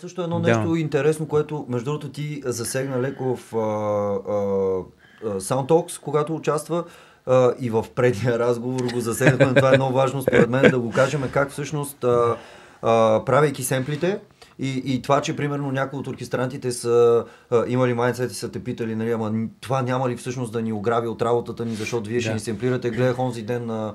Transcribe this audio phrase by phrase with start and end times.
[0.00, 0.78] също едно нещо да.
[0.78, 6.84] интересно, което между другото ти засегна леко в а, а, SoundTalks, когато участва
[7.26, 9.54] а, и в предния разговор го засегнахме.
[9.54, 12.36] Това е много важно според мен да го кажем как всъщност а,
[12.82, 14.20] а, правейки семплите,
[14.58, 18.64] и, и това, че примерно някои от оркестрантите са а, имали майндсет и са те
[18.64, 22.20] питали, нали, ама това няма ли всъщност да ни ограби от работата ни, защото вие
[22.20, 22.90] ще ни семплирате.
[22.90, 23.94] Гледах онзи ден на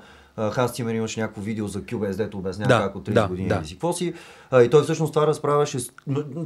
[0.52, 3.48] Ханс Тимер имаше някакво видео за QBS, дето обяснява да, как от 30 да, години
[3.48, 3.62] да.
[3.64, 4.14] си какво си.
[4.52, 5.78] А, и той всъщност това разправяше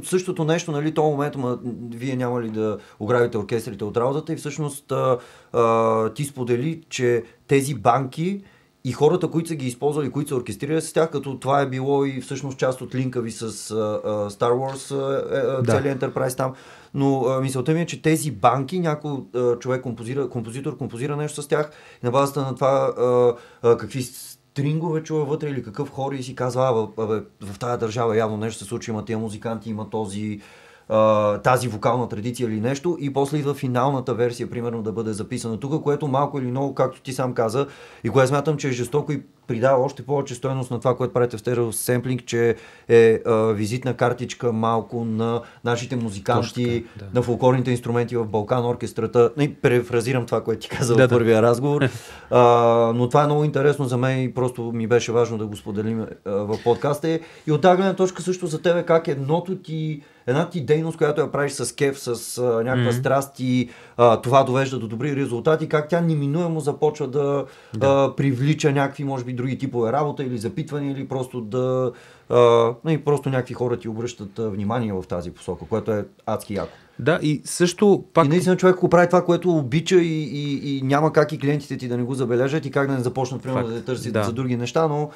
[0.04, 1.58] същото нещо, нали, този момент, ма,
[1.90, 5.18] вие няма ли да ограбите оркестрите от работата и всъщност а,
[5.52, 8.42] а, ти сподели, че тези банки
[8.86, 12.04] и хората, които са ги използвали, които са оркестрирали с тях, като това е било
[12.04, 15.72] и всъщност част от линка ви с uh, Star Wars, uh, да.
[15.72, 16.54] целият Enterprise там.
[16.96, 19.12] Но а, мисълта ми е, че тези банки, някой
[19.60, 21.70] човек композира, композитор композира нещо с тях
[22.02, 23.34] на базата на това а,
[23.68, 26.62] а, какви стрингове чува вътре или какъв хор и си казва,
[26.98, 30.40] а, в, в тази държава явно нещо се случва, има тези музиканти, има този
[30.88, 35.60] а, тази вокална традиция или нещо и после идва финалната версия, примерно да бъде записана
[35.60, 37.66] тук, което малко или много, както ти сам каза,
[38.04, 41.36] и което смятам, че е жестоко и придава още повече стоеност на това, което правите
[41.36, 42.56] в стерео семплинг, че
[42.88, 47.18] е а, визитна картичка малко на нашите музиканти, така, да.
[47.18, 49.30] на фолклорните инструменти в Балкан оркестрата.
[49.40, 51.42] И префразирам това, което ти каза да, в първия да.
[51.42, 51.82] разговор.
[52.30, 55.56] А, но това е много интересно за мен и просто ми беше важно да го
[55.56, 57.18] споделим а, в подкаста.
[57.46, 61.20] И от тази гледна точка също за тебе как едното ти една ти дейност, която
[61.20, 62.98] я правиш с кеф, с а, някаква mm-hmm.
[63.00, 67.44] страст и а, това довежда до добри резултати, как тя неминуемо започва да,
[67.74, 67.86] да.
[67.86, 71.92] А, привлича някакви, може би, други типове работа или запитвания, или просто да.
[72.30, 76.72] А, и просто някакви хора ти обръщат внимание в тази посока, което е адски яко.
[76.98, 78.26] Да, и също пак...
[78.26, 81.76] И наистина човек го прави това, което обича и, и, и няма как и клиентите
[81.76, 84.24] ти да не го забележат и как да не започнат, примерно, да търсят да.
[84.24, 85.10] за други неща, но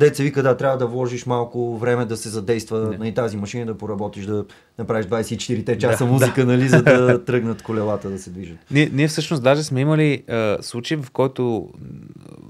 [0.00, 3.66] деца вика, да, трябва да вложиш малко време да се задейства на и тази машина,
[3.66, 4.44] да поработиш, да
[4.78, 6.52] направиш 24-те часа да, музика, да.
[6.52, 8.56] нали, за да тръгнат колелата да се движат.
[8.70, 11.68] Ние, ние всъщност даже сме имали а, случаи, в който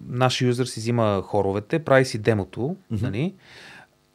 [0.09, 3.03] наш юзър си взима хоровете, прави си демото, mm-hmm.
[3.03, 3.35] нали,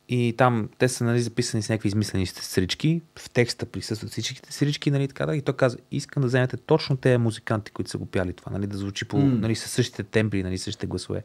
[0.09, 4.91] и там те са нали, записани с някакви измислени срички, в текста присъстват всичките срички,
[4.91, 8.05] нали, така да, и той каза, искам да вземете точно тези музиканти, които са го
[8.05, 9.39] пяли това, нали, да звучи по, mm.
[9.39, 11.23] нали, със същите тембри, нали, същите гласове.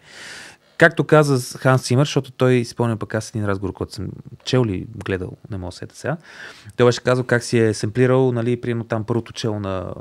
[0.81, 4.09] Както каза Ханс Симър, защото той спомня пък аз един разговор, който съм
[4.45, 6.17] чел или гледал, не мога да сета сега.
[6.77, 9.95] Той беше казал как си е семплирал, нали, примерно там първото чело на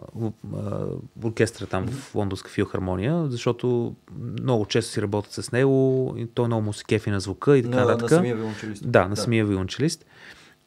[1.24, 3.96] оркестра там в Лондонска филхармония, защото
[4.42, 7.64] много често си работят с него и той много му се кефи на звука и
[7.64, 8.12] така нататък.
[8.12, 8.92] На, на самия виолончелист.
[8.92, 9.16] Да, на да.
[9.16, 10.06] самия виолончелист.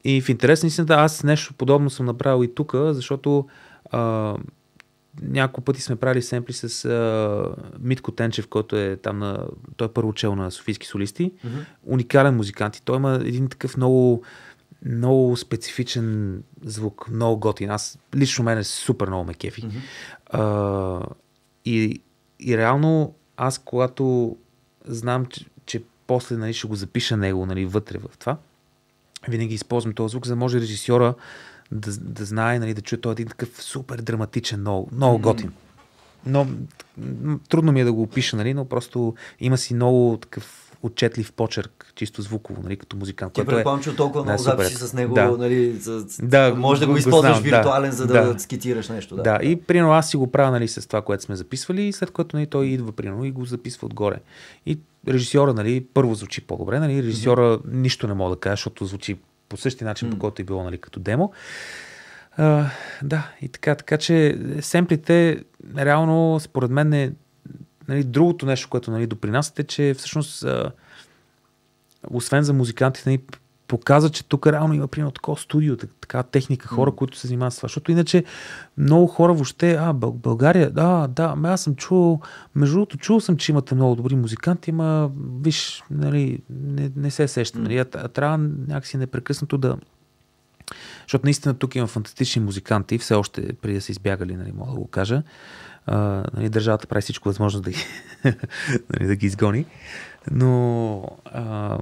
[0.04, 3.48] И в интерес на истината, аз нещо подобно съм направил и тук, защото
[3.90, 4.36] а,
[5.20, 9.46] няколко пъти сме правили семпли с а, Митко Тенчев, който е там на...
[9.76, 11.32] Той е първо чел на Софийски солисти.
[11.32, 11.64] Mm-hmm.
[11.84, 14.22] Уникален музикант и той има един такъв много
[14.84, 17.70] много специфичен звук, много готин.
[17.70, 19.62] Аз лично мен е супер много ме кефи.
[19.62, 19.80] Mm-hmm.
[20.30, 21.06] А,
[21.64, 22.00] и,
[22.40, 24.36] и реално аз когато
[24.84, 28.36] знам, че, че после нали, ще го запиша него нали, вътре в това,
[29.28, 31.14] винаги използвам този звук, за да може режисьора
[31.72, 35.22] да, да знае, нали, да чуе този един такъв супер драматичен, много, много mm-hmm.
[35.22, 35.52] готин.
[36.26, 36.46] Но
[37.48, 41.92] трудно ми е да го опиша, нали, но просто има си много такъв отчетлив почерк,
[41.94, 43.32] чисто звуково, нали, като музикант.
[43.32, 43.82] Ти предполагам, е...
[43.82, 45.30] че толкова много записи с него, да.
[45.30, 46.06] нали, за...
[46.22, 49.16] да, може да го, го използваш знам, виртуален, да, за да, да скицираш нещо.
[49.16, 49.38] Да, да.
[49.42, 52.36] и примерно аз си го правя нали, с това, което сме записвали, и след което
[52.36, 54.16] нали, той идва примерно и го записва отгоре.
[54.66, 54.78] И
[55.08, 57.72] режисьора, нали, първо звучи по-добре, нали, режисьора mm-hmm.
[57.72, 59.18] нищо не мога да кажа, защото звучи
[59.52, 60.10] по същия начин, mm.
[60.12, 61.32] по който е било нали, като демо.
[62.36, 62.70] А,
[63.02, 65.44] да, и така, така че семплите
[65.76, 67.12] реално според мен е
[67.88, 70.72] нали, другото нещо, което нали, допринасят е, че всъщност а,
[72.10, 73.20] освен за музикантите нали,
[73.72, 76.94] показва, че тук реално има примерно такова студио, така техника, хора, mm.
[76.94, 77.66] които се занимават с това.
[77.66, 78.24] Защото иначе
[78.78, 82.20] много хора въобще, а, България, да, да, ме аз съм чул,
[82.54, 85.10] между другото, чул съм, че имате много добри музиканти, ама,
[85.42, 87.58] виж, нали, не, не се сеща.
[87.58, 87.62] Mm.
[87.62, 89.76] Нали, а, трябва някакси непрекъснато да,
[91.02, 94.78] защото наистина тук има фантастични музиканти, все още преди да са избягали, нали, мога да
[94.78, 95.22] го кажа.
[95.86, 97.84] А, нали, държавата прави всичко възможно да ги,
[98.92, 99.66] нали, да ги изгони.
[100.30, 101.78] Но а,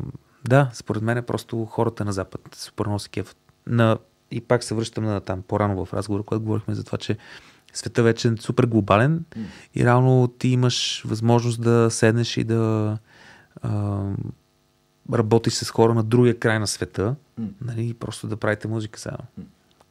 [0.48, 3.36] да, според мен е просто хората на Запад супер много се кефат.
[3.66, 3.98] На,
[4.30, 7.16] и пак се връщам на там по-рано в разговора, когато говорихме за това, че
[7.72, 9.44] света вече е супер глобален mm.
[9.74, 12.98] и реално ти имаш възможност да седнеш и да
[13.62, 14.00] а,
[15.12, 17.48] работиш с хора на другия край на света, mm.
[17.60, 19.18] нали, и просто да правите музика само.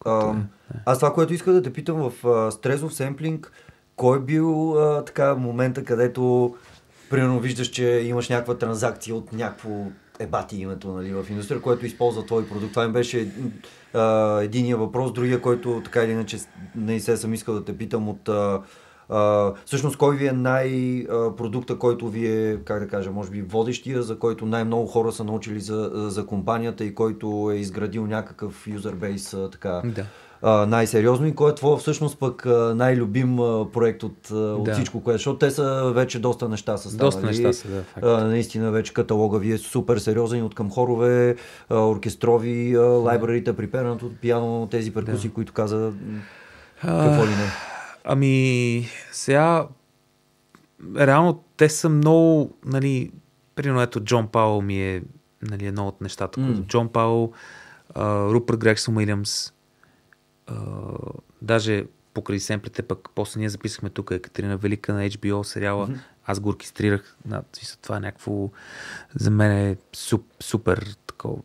[0.05, 3.51] А, е, аз това, което иска да те питам в а, стрезов семплинг,
[3.95, 6.55] кой е бил а, така момента, където
[7.09, 9.69] примерно виждаш, че имаш някаква транзакция от някакво
[10.19, 12.71] е бати името нали, в индустрия, което използва твой продукт.
[12.71, 13.31] Това им беше
[13.93, 16.37] а, единия въпрос, другия, който така или иначе
[16.75, 18.61] не се съм искал да те питам от а,
[19.09, 24.03] а, всъщност кой ви е най-продукта, който ви е, как да кажа, може би водещия,
[24.03, 29.35] за който най-много хора са научили за, за компанията и който е изградил някакъв юзербейс
[29.51, 29.81] така.
[29.85, 30.05] Да
[30.43, 32.45] най-сериозно и кой е твой всъщност пък
[32.75, 33.37] най-любим
[33.73, 34.73] проект от, от да.
[34.73, 37.07] всичко, което, защото те са вече доста неща са ставали.
[37.07, 37.83] Доста неща са, да.
[37.83, 38.05] Факт.
[38.05, 41.35] Наистина вече каталога ви е супер сериозен от към хорове,
[41.71, 45.33] оркестрови, а, лайбрарите, припераното пиано, тези перкуси, да.
[45.33, 45.91] които каза
[46.81, 47.51] какво ли не.
[48.03, 49.67] Ами, сега
[50.97, 53.11] реално те са много, нали,
[53.55, 55.01] примерно ето Джон Пауъл ми е
[55.41, 56.67] нали, едно от нещата, mm.
[56.67, 57.31] Джон Пауъл,
[58.05, 59.53] Рупър Грексон Уилямс,
[61.41, 65.87] даже покрай семплите, пък после ние записахме тук Екатерина Велика на HBO сериала.
[65.87, 65.99] Mm-hmm.
[66.25, 67.17] Аз го оркестрирах.
[67.81, 68.49] Това е някакво
[69.15, 71.37] за мен е суп, супер такова.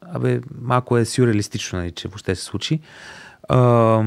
[0.00, 2.80] Абе, малко е сюрреалистично, нали, че въобще се случи.
[3.48, 4.04] А,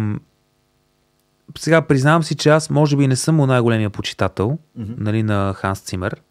[1.58, 4.96] сега признавам си, че аз може би не съм най-големия почитател mm-hmm.
[4.98, 6.22] нали, на Ханс Цимер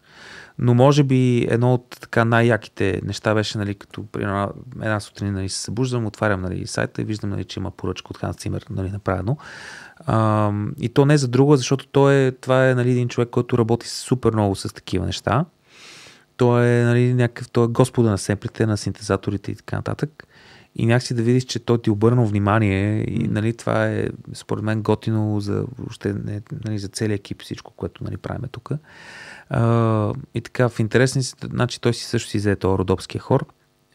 [0.59, 5.49] но може би едно от така най-яките неща беше, нали, като една, една сутрин нали,
[5.49, 8.91] се събуждам, отварям нали, сайта и виждам, нали, че има поръчка от Ханс Цимер нали,
[8.91, 9.37] направено.
[10.05, 13.57] А, и то не за друго, защото той е, това е нали, един човек, който
[13.57, 15.45] работи супер много с такива неща.
[16.37, 20.27] Той е, нали, някакъв, той е господа на семплите, на синтезаторите и така нататък.
[20.75, 24.81] И някакси да видиш, че той ти обърнал внимание и нали, това е според мен
[24.81, 26.15] готино за, въобще,
[26.65, 28.71] нали, за целият екип, всичко, което нали, правиме тук.
[29.49, 33.45] А, и така, в интересни, значи той си също си взе този родопския хор.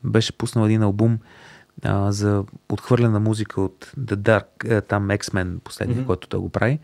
[0.05, 1.19] Беше пуснал един албум
[1.83, 6.07] а, за отхвърлена музика от The Dark, там X-Men, последния, mm-hmm.
[6.07, 6.79] който той го прави,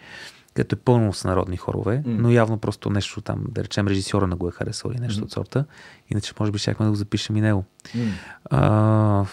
[0.55, 2.19] като е пълно с народни хорове, mm-hmm.
[2.19, 5.25] но явно просто нещо там, да речем, режисьора на го е харесал или нещо mm-hmm.
[5.25, 5.65] от сорта.
[6.09, 7.65] Иначе, може би, щяхме да го запишем и него.
[8.51, 9.25] А,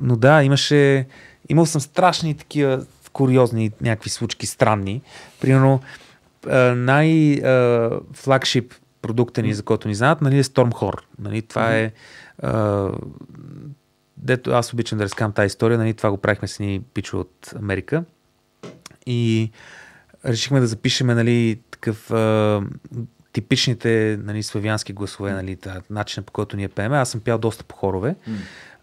[0.00, 1.06] но да, имаше.
[1.48, 5.02] Имал съм страшни такива куриозни някакви случки, странни.
[5.40, 5.80] Примерно,
[6.76, 11.00] най-флагшип продукта ни, за който ни знаят, нали, е Stormhor.
[11.18, 11.92] Нали, това е
[12.42, 12.88] а,
[14.16, 17.54] дето аз обичам да разкам тази история, нали, това го правихме с ни пичо от
[17.58, 18.04] Америка
[19.06, 19.50] и
[20.24, 22.60] решихме да запишем нали, такъв а,
[23.32, 25.56] типичните нали, славянски гласове, нали,
[25.90, 26.96] начинът по който ние пееме.
[26.96, 28.14] Аз съм пял доста по хорове.
[28.28, 28.32] Mm.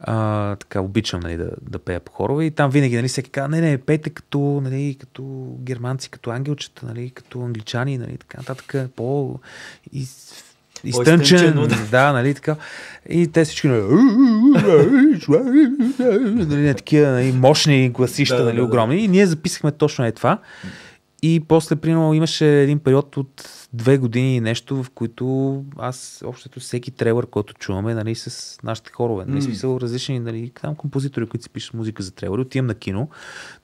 [0.01, 3.49] А, така обичам нали, да, да пея по хорове и там винаги нали, всеки казва,
[3.49, 8.75] не, не, пейте като, нали, като германци, като ангелчета, нали, като англичани, нали, така нататък,
[8.95, 9.39] по
[9.93, 10.33] из,
[10.83, 12.55] изтънчен, да, нали, така.
[13.09, 13.87] И те всички, нали,
[16.45, 19.03] нали такива нали, мощни гласища, да, нали, да, огромни.
[19.03, 20.39] И ние записахме точно е това.
[21.21, 26.59] И после, примерно, имаше един период от две години и нещо, в които аз общото
[26.59, 29.25] всеки трейлър, който чуваме, нали, с нашите хорове.
[29.25, 29.45] Нали, mm.
[29.45, 33.09] смисъл различни, нали, там композитори, които си пишат музика за трейлъри, отивам на кино,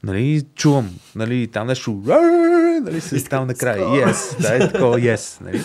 [0.04, 2.02] нали, чувам, нали, там нещо,
[2.82, 5.62] нали, с там накрая, yes, да, е такова, yes, нали.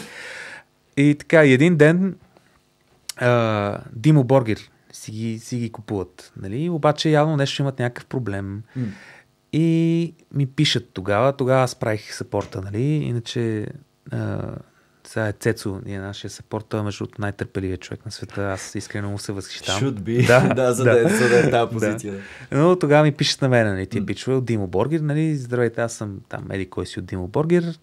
[0.96, 2.16] И така, и един ден
[3.16, 8.62] а, Димо Боргер си ги, си ги купуват, нали, обаче явно нещо имат някакъв проблем.
[8.78, 8.84] Mm.
[9.52, 13.66] И ми пишат тогава, тогава аз правих сапорта, нали, иначе
[15.06, 18.42] сега е Цецо, ние нашия съпорт, той е между най-търпеливия човек на света.
[18.42, 19.82] Аз искрено му се възхищавам.
[19.82, 20.26] Should be.
[20.26, 21.02] Да, да, за, да.
[21.02, 22.14] да, за да е тази позиция.
[22.50, 22.58] Да.
[22.58, 25.92] Но тогава ми пишат на мен, нали, тия пичове от Димо Боргер, нали, здравейте, аз
[25.92, 27.78] съм там, еди кой си от Димо Боргер.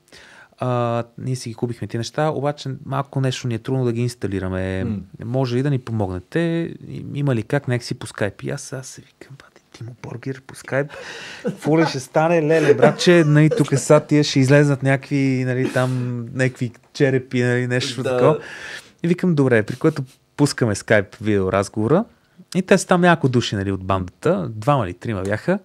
[0.59, 4.01] А, ние си ги купихме тези неща, обаче малко нещо ни е трудно да ги
[4.01, 4.83] инсталираме.
[4.85, 5.01] Mm.
[5.25, 6.73] Може ли да ни помогнете?
[7.13, 8.43] Има ли как някак си по скайп?
[8.43, 9.35] И аз, аз се викам,
[9.77, 10.91] Тимо Боргер по скайп.
[11.67, 12.41] Ли ще стане?
[12.41, 18.03] Леле, братче, нали, тук са тия ще излезнат някакви, нали, там, някакви черепи, нали, нещо
[18.03, 18.09] да.
[18.09, 18.39] такова.
[19.03, 20.03] И викам, добре, при което
[20.37, 22.05] пускаме скайп видео разговора.
[22.55, 24.49] И те са там няколко души, нали, от бандата.
[24.49, 25.59] Двама или трима бяха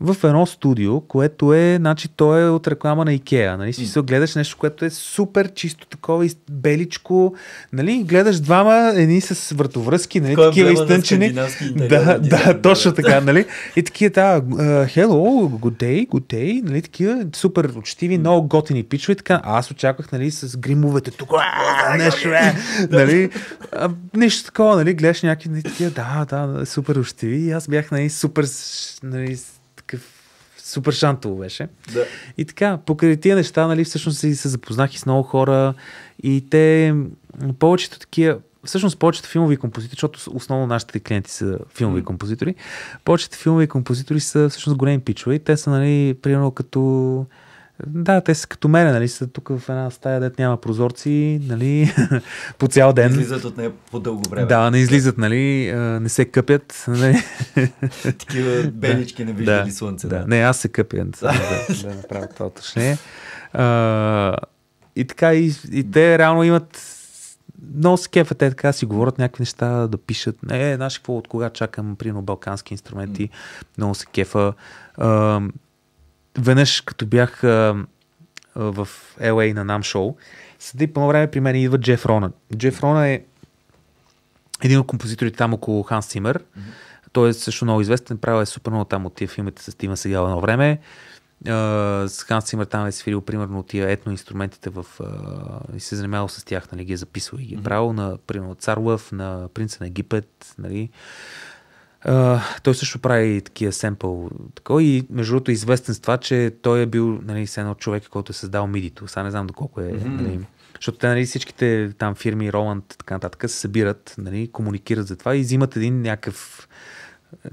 [0.00, 3.56] в едно студио, което е, значи, то е от реклама на Икеа.
[3.56, 3.72] Нали?
[3.72, 7.34] Си се гледаш нещо, което е супер чисто такова, и беличко.
[7.72, 8.04] Нали?
[8.04, 10.36] Гледаш двама, едни с вратовръзки, нали?
[10.36, 11.32] такива изтънчени.
[11.76, 13.20] Да, да, точно така.
[13.20, 13.46] Нали?
[13.76, 14.42] И такива, да,
[14.86, 16.62] hello, good day, good day.
[16.64, 16.82] Нали?
[16.82, 19.14] Такива супер учтиви, много готини пичове.
[19.14, 21.32] Така, аз очаквах нали, с гримовете тук.
[21.98, 22.54] Нещо, е,
[22.90, 23.30] нали?
[24.16, 24.94] Нещо такова, нали?
[24.94, 27.36] Гледаш някакви нали, такива, да, да, супер учтиви.
[27.36, 28.44] И аз бях нали, супер
[29.02, 29.38] нали,
[30.68, 31.68] супер шантово беше.
[31.92, 32.04] Да.
[32.38, 35.74] И така, покрай тия неща, нали, всъщност се, се запознах и с много хора
[36.22, 36.94] и те,
[37.58, 42.04] повечето такива, всъщност повечето филмови композитори, защото основно нашите клиенти са филмови mm.
[42.04, 42.54] композитори,
[43.04, 47.26] повечето филмови композитори са всъщност големи пичове и те са, нали, примерно като
[47.86, 51.94] Да, те са като мене, нали, са тук в една стая, дет няма прозорци, нали,
[52.58, 53.10] по цял ден.
[53.10, 54.46] Излизат от нея по дълго време.
[54.46, 57.22] Да, не излизат, нали, не се къпят, нали.
[58.02, 60.08] Такива белички не виждали слънце.
[60.08, 60.24] Да.
[60.26, 62.98] Не, аз се къпя, да, да, да направя това уточнение.
[64.96, 66.94] И така, и, и те реално имат
[67.74, 70.42] много се кефа, те така си говорят някакви неща, да пишат.
[70.42, 73.64] Не, знаеш какво, от кога чакам, примерно, балкански инструменти, mm.
[73.78, 74.52] много се кефа.
[74.96, 75.40] А,
[76.38, 77.84] веднъж, като бях а,
[78.56, 78.88] в
[79.20, 80.16] LA на нам шоу,
[80.58, 82.32] седи по време при мен идва Джеф Рона.
[82.56, 83.22] Джеф Рона е
[84.64, 86.38] един от композиторите там около Ханс Цимер.
[86.38, 86.60] Mm-hmm.
[87.12, 89.96] Той е също много известен, правил е супер много там от тия филмите с Стивен
[89.96, 90.78] Сегал едно време.
[91.44, 95.96] Uh, с Ханс Цимер там е свирил примерно тия етно инструментите в, uh, и се
[95.96, 99.12] занимавал с тях, нали, ги е записвал и ги е правил на, примерно, Цар Лъв,
[99.12, 100.90] на Принца на Египет, нали.
[100.90, 100.90] Uh,
[102.62, 104.30] той също прави такива семпъл.
[104.54, 107.74] Тако, и между другото е известен с това, че той е бил нали, с едно
[107.74, 109.08] човек, който е създал мидито.
[109.08, 109.84] Сега не знам доколко е.
[109.84, 110.20] Mm-hmm.
[110.20, 110.40] Нали,
[110.74, 115.36] защото те, нали, всичките там фирми, Роланд, така нататък, се събират, нали, комуникират за това
[115.36, 116.68] и взимат един някакъв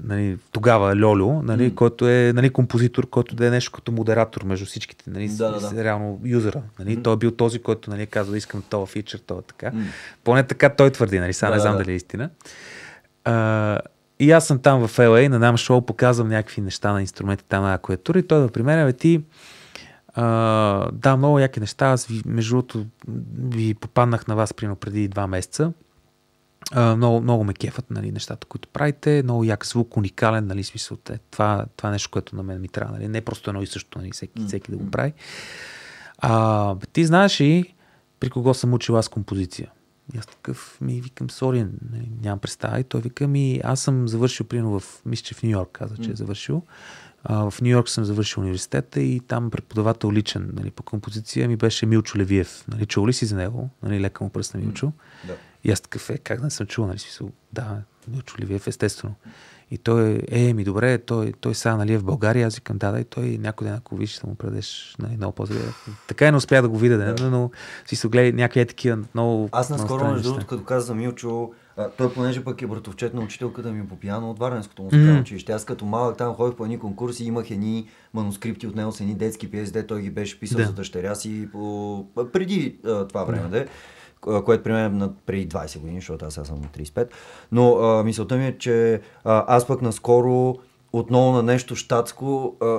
[0.02, 1.74] нали, тогава Льолю, нали, mm.
[1.74, 5.70] който е нали, композитор, който да е нещо като модератор между всичките, нали, да, да,
[5.70, 5.84] да.
[5.84, 6.62] реално юзера.
[6.78, 6.98] Нали.
[6.98, 7.04] Mm.
[7.04, 9.70] Той е бил този, който нали, казва, да искам това фичър, това така.
[9.70, 9.84] Mm.
[10.24, 12.30] Поне така той твърди, нали, сега да, не знам да, дали е истина.
[13.24, 13.78] А,
[14.18, 17.64] и аз съм там в LA, на нам шоу, показвам някакви неща на инструменти там
[17.64, 19.22] на клавиатура и той да при мен, ти,
[20.16, 21.86] а, да, много яки неща.
[21.86, 22.86] Аз ви, между другото,
[23.38, 25.72] ви попаднах на вас примерно преди два месеца.
[26.72, 29.22] А, много, много ме кефат нали, нещата, които правите.
[29.24, 30.98] Много як звук, уникален, нали, смисъл.
[31.10, 32.92] Е, това, това е нещо, което на мен ми трябва.
[32.92, 33.08] Нали.
[33.08, 35.12] Не е просто едно и също, нали, всеки, всеки да го прави.
[36.18, 37.74] А, ти знаеш и
[38.20, 39.70] при кого съм учил аз композиция?
[40.14, 41.66] И аз такъв ми викам, сори,
[42.22, 42.80] нямам представа.
[42.80, 45.96] И той вика ми, аз съм завършил, примерно в, мисля, че в Нью Йорк каза,
[45.96, 46.62] че е завършил.
[47.24, 51.56] А, в Нью Йорк съм завършил университета и там преподавател личен нали, по композиция ми
[51.56, 52.64] беше Милчо Левиев.
[52.68, 53.70] Нали, чул ли си за него?
[53.82, 54.92] Нали, лека му пръст на Милчо.
[55.26, 55.36] Да.
[55.64, 59.14] И аз такъв е, как да не съм чул, нали, смисъл, да, Милчо Левиев, естествено.
[59.70, 62.92] И той е, ми добре, той, той сега нали, е в България, аз викам, да,
[62.92, 65.56] да, и той някой ден, ако виж, ще му предеш нали, много по-зле.
[66.08, 67.30] Така и не успя да го видя, да.
[67.30, 67.50] но,
[67.86, 69.48] си се гледа някакви е такива много.
[69.52, 73.20] Аз наскоро, между другото, като каза за Милчо, а, той понеже пък е братовчет на
[73.20, 75.20] учителката ми по пиано от Варненското музикално mm.
[75.20, 75.52] училище.
[75.52, 79.14] Аз като малък там ходих по едни конкурси, имах едни манускрипти от него с едни
[79.14, 80.66] детски пиеси, де той ги беше писал да.
[80.66, 82.06] за дъщеря си по...
[82.32, 83.66] преди а, това време, да
[84.44, 87.08] което при мен преди 20 години, защото аз съм на 35.
[87.52, 90.56] Но а, мисълта ми е, че а, аз пък наскоро
[90.92, 92.56] отново на нещо щатско.
[92.62, 92.78] А,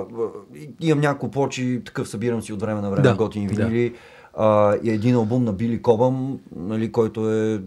[0.80, 3.90] имам няколко плочи, такъв събирам си от време на време да, готини винили.
[3.90, 3.96] Да.
[4.34, 7.60] А, и един албум на Били Кобъм, нали, който е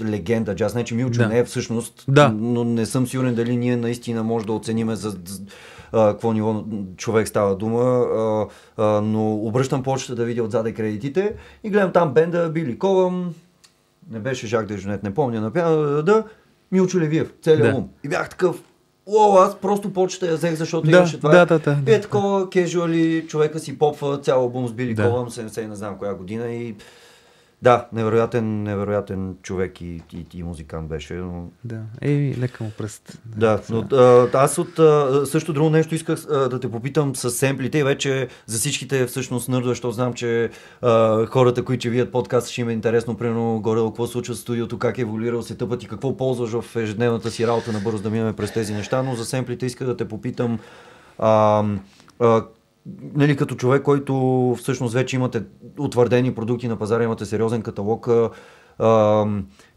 [0.00, 0.76] легенда джаз.
[0.84, 1.28] Че Милчо да.
[1.28, 2.28] не е всъщност, да.
[2.38, 5.16] но не съм сигурен дали ние наистина може да оцениме за,
[5.92, 6.64] какво ниво
[6.96, 12.14] човек става дума, а, а, но обръщам почта да видя отзаде кредитите и гледам там
[12.14, 13.34] бенда Били Ковам,
[14.10, 16.24] не беше Жак Дежонет, не помня, на да, да,
[16.72, 17.68] Милчо Левиев, целият да.
[17.68, 17.88] албум.
[18.04, 18.62] И бях такъв,
[19.06, 21.30] О, аз просто почта я взех, защото да, имаше това.
[21.30, 25.02] Да, да, да, е такова, кежуали, човека си попва цял албум с Били да.
[25.10, 26.74] Ковам, 70 не знам коя година и
[27.62, 31.14] да, невероятен, невероятен човек и, и, и музикант беше.
[31.14, 31.48] Но...
[31.64, 33.18] Да, ей, лека му пръст.
[33.36, 37.30] Да, но а, аз от а, също друго нещо исках а, да те попитам с
[37.30, 40.50] семплите и вече за всичките всъщност нърда, защото знам, че
[40.82, 44.38] а, хората, които че вият подкаст, ще им е интересно, примерно, горе какво случва в
[44.38, 48.10] студиото, как е еволюирал сетъпът и какво ползваш в ежедневната си работа на бързо да
[48.10, 50.58] минем през тези неща, но за семплите исках да те попитам
[51.18, 51.64] а,
[52.20, 52.42] а,
[53.14, 55.42] нали, като човек, който всъщност вече имате
[55.78, 58.08] утвърдени продукти на пазара, имате сериозен каталог,
[58.78, 59.26] а,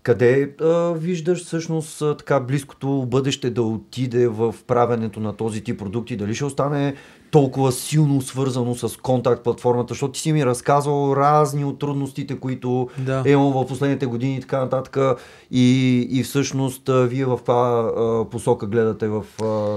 [0.04, 5.80] къде а, виждаш всъщност а, така близкото бъдеще да отиде в правенето на този тип
[5.80, 6.18] продукти?
[6.18, 6.96] Дали ще остане
[7.32, 12.90] толкова силно свързано с контакт платформата, защото ти си ми разказал разни от трудностите, които
[12.98, 13.24] да.
[13.26, 15.20] е имал в последните години и така нататък.
[15.52, 17.92] И, и всъщност вие в каква
[18.32, 19.24] посока гледате в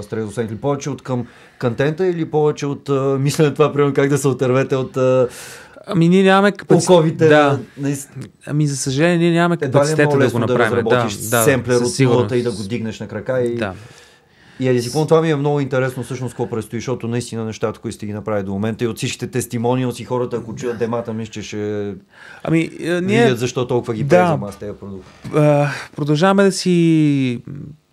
[0.02, 0.50] Стрезосенк?
[0.50, 1.26] Или повече от към
[1.60, 2.90] контента или повече от
[3.20, 4.98] мислене това, примерно как да се отървете от
[5.86, 7.18] Ами ние нямаме капацитет.
[7.18, 7.58] Да.
[8.46, 10.84] Ами за съжаление ние нямаме капацитет да го направим.
[10.84, 13.42] Да, да, семплер от нулата и да го дигнеш на крака.
[13.42, 13.56] И...
[13.56, 13.74] Да.
[14.60, 18.06] И езикон, това ми е много интересно всъщност какво предстои, защото наистина нещата, които сте
[18.06, 21.94] ги направили до момента и от всичките тестимониалси хората, ако чуят демата, мисля, че ще
[22.42, 23.22] ами, ние...
[23.22, 25.10] видят защо толкова ги да, аз тези продукти.
[25.96, 27.42] Продължаваме да си,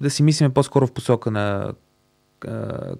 [0.01, 1.71] да си мислиме по-скоро в посока на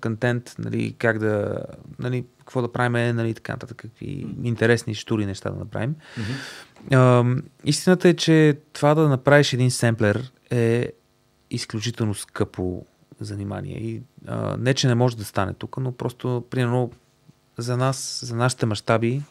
[0.02, 1.58] контент, нали, как да,
[2.00, 5.96] нали, какво да правим, нали, така нататък, какви интересни, штури неща да направим.
[5.96, 6.96] Mm-hmm.
[6.96, 10.92] А, истината е, че това да направиш един семплер е
[11.52, 12.86] изключително скъпо
[13.20, 13.78] занимание.
[13.78, 16.92] И а, не, че не може да стане тук, но просто, примерно,
[17.58, 19.22] за нас, за нашите мащаби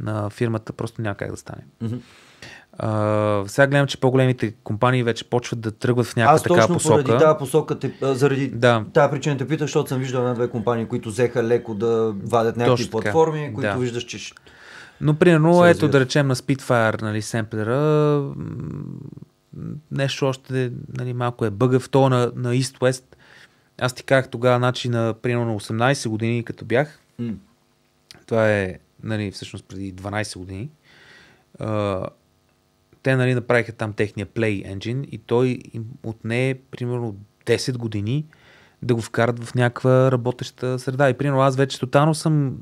[0.00, 1.62] на фирмата просто няма как да стане.
[1.80, 1.96] Мгм.
[2.80, 6.74] А, сега гледам, че по-големите компании вече почват да тръгват в някаква Аз такава точно
[6.74, 7.04] посока.
[7.04, 8.84] поради тази посока, те, заради Да.
[8.92, 12.84] тази причина те питах, защото съм виждал една-две компании, които взеха леко да вадят някакви
[12.84, 13.12] Точно така.
[13.12, 13.76] платформи, които Да.
[13.78, 14.32] виждаш, че...
[15.00, 18.22] Но примерно, ето да речем на Spitfire, нали, семплера,
[19.90, 23.04] нещо още нали, малко е бъгъв, то на, на East-West.
[23.80, 27.32] Аз ти казах тогава, значи на примерно на 18 години, като бях, М.
[28.26, 30.70] това е нали, всъщност преди 12 години,
[31.58, 32.02] а,
[33.08, 38.26] те нали, направиха там техния Play Engine и той им отне примерно 10 години
[38.82, 41.10] да го вкарат в някаква работеща среда.
[41.10, 42.54] И примерно аз вече тотално съм, е,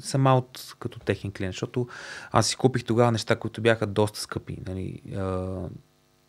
[0.00, 1.88] съм аут като техен клиент, защото
[2.32, 4.56] аз си купих тогава неща, които бяха доста скъпи.
[4.68, 5.16] Нали, е,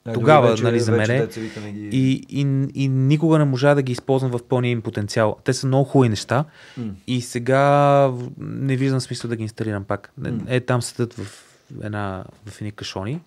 [0.05, 2.41] Нали, тогава, вече- нали, за вече деца вика не ги- и, и,
[2.75, 5.35] и никога не можа да ги използвам в пълния им потенциал.
[5.43, 6.45] Те са много хубави неща
[6.77, 6.91] М.
[7.07, 10.11] и сега не виждам смисъл да ги инсталирам пак.
[10.25, 10.39] Е, М.
[10.47, 11.44] Е, там седат в,
[11.81, 13.21] една, в едни кашони.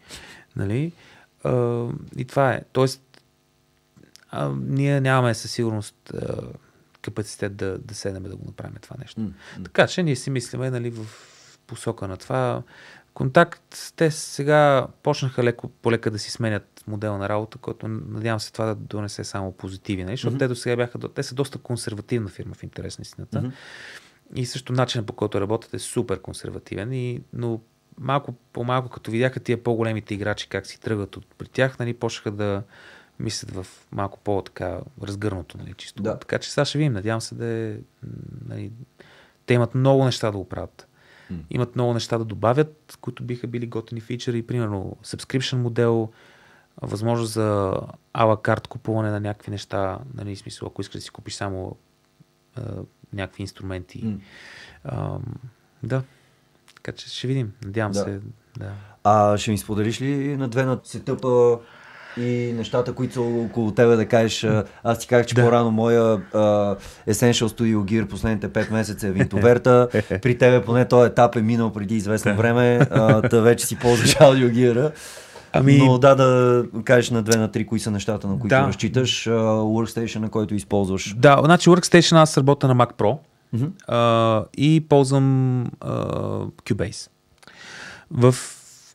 [0.57, 0.93] Нали?
[1.45, 2.63] А, и това е.
[2.73, 3.23] Тоест,
[4.31, 6.43] а, ние нямаме със сигурност а,
[7.03, 9.21] капацитет да, да седнем да го направим това нещо.
[9.21, 9.31] М.
[9.65, 11.07] Така че ние си мислиме нали, в
[11.67, 12.63] посока на това.
[13.15, 18.53] Контакт, те сега почнаха леко, полека да си сменят модела на работа, който надявам се
[18.53, 20.17] това да донесе само позитиви, нали?
[20.17, 20.39] защото Мгм.
[20.39, 23.39] те до сега бяха, те са доста консервативна фирма в интерес на истината.
[23.41, 23.51] Мгм.
[24.35, 27.61] И също начинът по който работят е супер консервативен, и, но
[27.99, 32.31] малко по-малко, като видяха тия по-големите играчи как си тръгват от при тях, нали, почнаха
[32.31, 32.63] да
[33.19, 36.03] мислят в малко по-така разгърнато, нали, чисто.
[36.03, 36.19] Да.
[36.19, 37.77] Така че сега ще видим, надявам се да е,
[38.49, 38.73] нали,
[39.47, 40.89] те имат много неща да оправят.
[41.31, 41.39] М.
[41.51, 46.13] Имат много неща да добавят, които биха били готини фичери, примерно subscription модел,
[46.83, 47.75] възможност за
[48.13, 51.77] ала карт купуване на някакви неща, нали, смисъл, ако искаш да си купиш само
[52.57, 52.63] а,
[53.13, 54.05] някакви инструменти.
[54.05, 54.19] М.
[54.85, 55.25] Ам,
[55.83, 56.03] да.
[56.79, 57.51] Така че ще видим.
[57.65, 57.99] Надявам Да.
[57.99, 58.19] се.
[58.59, 58.67] Да.
[59.05, 61.59] А ще ми споделиш ли на две на сетъпа
[62.17, 64.47] и нещата, които са около тебе да кажеш,
[64.85, 65.43] аз ти казах, че Да.
[65.43, 66.03] по-рано моя
[66.35, 66.39] а,
[67.09, 69.89] Essential Studio Gear последните 5 месеца е винтоверта.
[70.23, 74.17] При тебе поне този етап е минал преди известно време, а, та вече си ползваш
[74.21, 74.91] аудиогира.
[75.53, 78.63] Ами- Но да, да кажеш на две на три, кои са нещата, на които Да.
[78.63, 81.15] разчиташ, а, workstation, на който използваш.
[81.15, 83.19] Да, значи Workstation аз работя на Mac Pro
[83.53, 83.67] Мгм.
[83.87, 85.95] а, и ползвам а,
[86.47, 87.11] Cubase.
[88.11, 88.35] В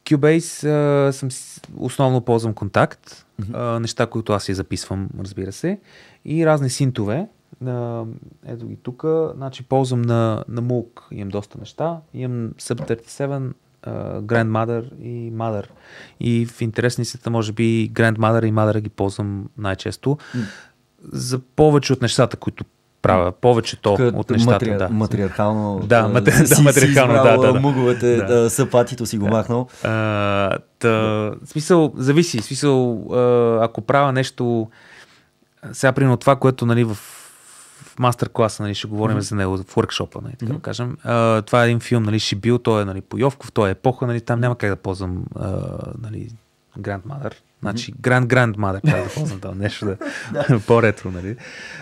[0.05, 1.29] Cubase а, съм
[1.77, 5.79] основно ползвам контакт, а, неща, които аз си записвам, разбира се,
[6.25, 7.27] и разни синтове.
[7.65, 8.03] А,
[8.45, 9.03] ето ги тук.
[9.35, 11.97] Значи ползвам на, на Moog, имам доста неща.
[12.13, 13.51] Имам Sub 37,
[13.83, 15.65] а, Grandmother и Mother.
[16.19, 20.17] И в интересни сета, може би Grandmother и Mother ги ползвам най-често.
[21.11, 22.65] За повече от нещата, които
[23.03, 24.51] правя, повечето Тук от нещата.
[24.51, 24.77] матри...
[24.77, 24.89] да.
[24.89, 25.79] матриархално.
[25.79, 27.59] Да, матри- си- да, си матриархално, избрал, да, да, да.
[27.59, 28.25] Муговете, Да.
[28.25, 28.49] да.
[28.49, 29.67] съпатито си го махнал.
[29.83, 29.89] А,
[30.79, 32.41] та, в смисъл, зависи.
[32.41, 33.05] Смисъл,
[33.61, 34.67] ако правя нещо,
[35.71, 40.21] сега примерно това, което нали, в, в мастер-класа нали, ще говорим за него, в workshop
[40.21, 40.97] нали, така да кажем.
[41.03, 44.07] А, това е един филм, нали, Шибил, той е нали, по Йовков, той е епоха,
[44.07, 45.51] нали, там няма как да ползвам а,
[46.01, 46.29] нали,
[46.79, 47.33] Grandmother.
[47.63, 51.36] Значи, Grand Grandmother, трябва да ползвам това нещо, да, по-ретро, нали.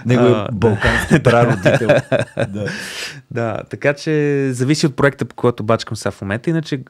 [0.06, 1.88] Него е балкански прародител.
[2.38, 2.68] да.
[3.32, 6.50] Да, така че зависи от проекта, по който бачкам сега в момента.
[6.50, 6.84] Иначе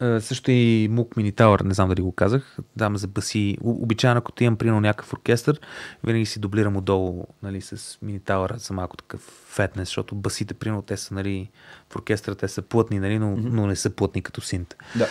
[0.00, 3.58] също и Мук Mini Tower, не знам дали го казах, дам за баси.
[3.60, 5.60] Обичайно, като имам примерно някакъв оркестър,
[6.04, 10.82] винаги си дублирам отдолу нали, с Mini Tower за малко такъв фетнес, защото басите, примерно,
[10.82, 11.50] те са нали,
[11.90, 14.76] в оркестъра, те са плътни, нали, но, но не са плътни като синт.
[14.96, 15.06] Да.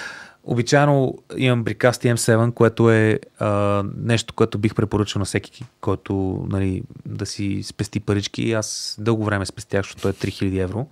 [0.49, 6.83] Обичайно имам Bricast M7, което е а, нещо, което бих препоръчал на всеки, който нали,
[7.05, 8.51] да си спести парички.
[8.53, 10.88] Аз дълго време спестях, защото той е 3000 евро.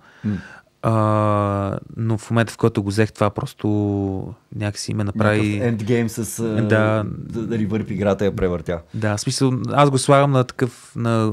[0.82, 5.58] А, но в момента, в който го взех, това просто някакси ме направи...
[5.62, 7.04] Ендгейм с Да.
[7.06, 8.80] да, ревърп играта я превъртя.
[8.94, 11.32] Да, в смисъл, аз го слагам на такъв, на,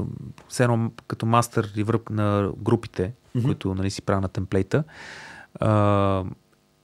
[0.60, 3.42] едно като мастър ревърп на групите, mm-hmm.
[3.42, 4.84] които нали, си правя на темплейта.
[5.60, 6.24] А,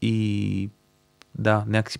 [0.03, 0.71] и
[1.41, 1.99] да, някакси,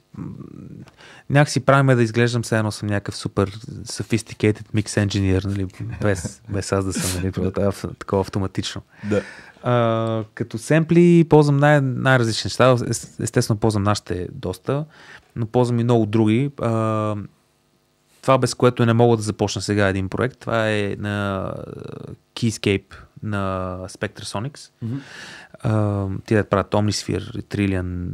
[1.31, 5.67] някакси правиме да изглеждам все едно съм някакъв супер sophisticated mix engineer, нали,
[6.01, 7.33] без, без аз да съм нали,
[7.99, 8.83] такова автоматично.
[9.11, 9.23] Да.
[9.63, 12.77] А, като семпли ползвам най- най-различни неща.
[12.89, 14.85] Ес- Естествено ползвам нашите доста,
[15.37, 16.51] но ползвам и много други.
[16.63, 17.17] А,
[18.23, 21.45] това без което не мога да започна сега един проект, това е на
[22.35, 24.71] Keyscape на Spectre Sonics.
[26.27, 28.09] Ти да правят Omnisphere, Trillion,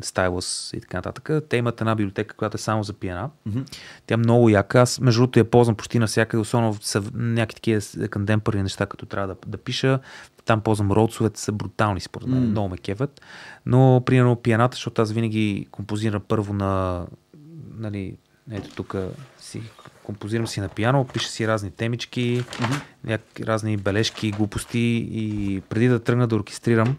[0.00, 1.44] Stylus и така нататък.
[1.48, 3.30] Те имат една библиотека, която е само за пиана.
[3.46, 3.60] Мгм.
[4.06, 4.80] Тя е много яка.
[4.80, 7.10] Аз, между другото, я ползвам почти навсякъде, особено съв...
[7.14, 9.98] някакви такива кандемпърни неща, като трябва да, да пиша.
[10.44, 12.46] Там ползвам ролцовете, са брутални според мен, М.
[12.46, 13.20] много ме кеват.
[13.66, 17.06] Но, примерно, пианата, защото аз винаги композирам първо на,
[17.78, 18.16] нали,
[18.50, 18.96] ето тук
[19.38, 19.62] си
[20.04, 22.44] композирам си на пиано, пиша си разни темички,
[23.04, 26.96] някакви разни бележки, глупости и преди да тръгна да оркестрирам,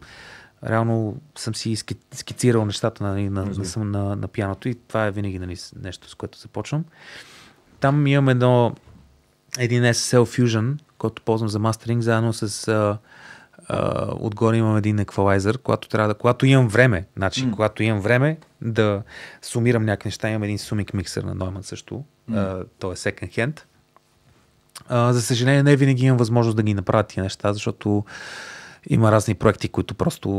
[0.66, 3.86] реално съм си ски, скицирал нещата на, на, Разбира.
[3.86, 6.86] на, на, на пианото и това е винаги нали, нещо, с което започвам.
[7.80, 8.76] Там имам едно,
[9.60, 12.98] един SSL Fusion, който ползвам за мастеринг, заедно с а,
[13.68, 17.52] а, отгоре имам един еквалайзър, когато, трябва да, когато имам време, значи, М.
[17.52, 19.02] когато имам време да
[19.42, 23.62] сумирам някакви неща, имам един сумик миксър на Neumann също, а, той е second hand.
[24.88, 28.06] А, за съжаление, не винаги имам възможност да ги направя тия неща, защото
[28.90, 30.30] има разни проекти, които просто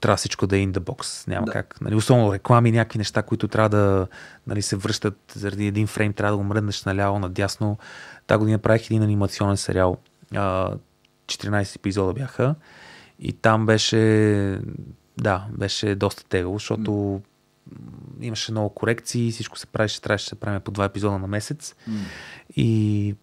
[0.00, 1.28] трябва всичко да е in the box.
[1.28, 1.52] Няма Да.
[1.52, 1.80] как.
[1.80, 4.06] Нали, особено реклами, някакви неща, които трябва да
[4.46, 7.78] нали, се връщат заради един фрейм, трябва да го мръднеш наляво, надясно.
[8.26, 9.96] Та година правих един анимационен сериал.
[10.34, 10.70] А,
[11.26, 12.54] 14 епизода бяха.
[13.18, 14.60] И там беше,
[15.16, 17.20] да, беше доста тегаво, защото м,
[18.20, 21.74] имаше много корекции, всичко се правеше, трябваше да се правим по два епизода на месец.
[21.88, 21.98] М.
[22.56, 23.14] И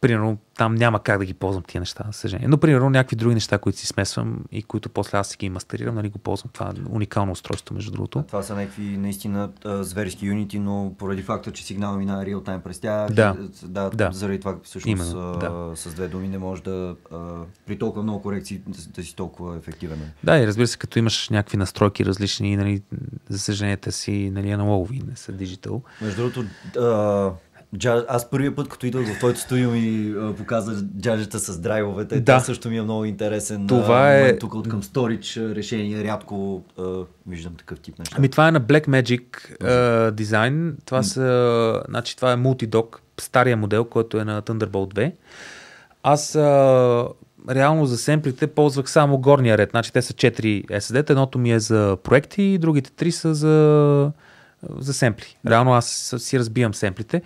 [0.00, 2.48] примерно там няма как да ги ползвам тия неща, за съжаление.
[2.48, 5.94] Но примерно някакви други неща, които си смесвам и които после аз си ги мастерирам,
[5.94, 6.50] нали го ползвам.
[6.52, 8.24] Това е уникално устройство, между другото.
[8.26, 12.80] Това са някакви наистина зверски юнити, но поради факта, че сигнал мина реал тайм през
[12.80, 13.36] тях, Да.
[13.62, 14.10] да, Да.
[14.12, 15.72] заради това всъщност Именно, да.
[15.76, 16.96] с две думи не може да
[17.66, 20.10] при толкова много корекции да, да си толкова ефективен.
[20.24, 22.82] Да, и разбира се, като имаш някакви настройки различни, нали,
[23.28, 25.82] за съжаление, те си нали, аналогови, не са диджитал.
[26.00, 26.44] Между другото,
[27.76, 32.20] джаз, аз първия път, като идвах в твоето студио ми а, показа джаджета с драйвовете.
[32.20, 32.24] Да.
[32.24, 33.66] Това също ми е много интересен.
[33.66, 36.82] Това а, е- Тук от към сторич решение, рядко а,
[37.26, 38.16] виждам такъв тип неща.
[38.18, 39.24] Ами това е на Blackmagic
[39.62, 40.76] uh, дизайн.
[40.84, 45.12] Това, са, значи, това е мултидок, стария модел, който е на Thunderbolt 2.
[46.02, 47.08] Аз а,
[47.50, 49.70] реално за семплите ползвах само горния ред.
[49.70, 51.10] Значи те са 4 SSD.
[51.10, 54.12] Едното ми е за проекти другите 3 са за,
[54.78, 55.36] за семпли.
[55.46, 57.22] Реално аз си разбивам семплите.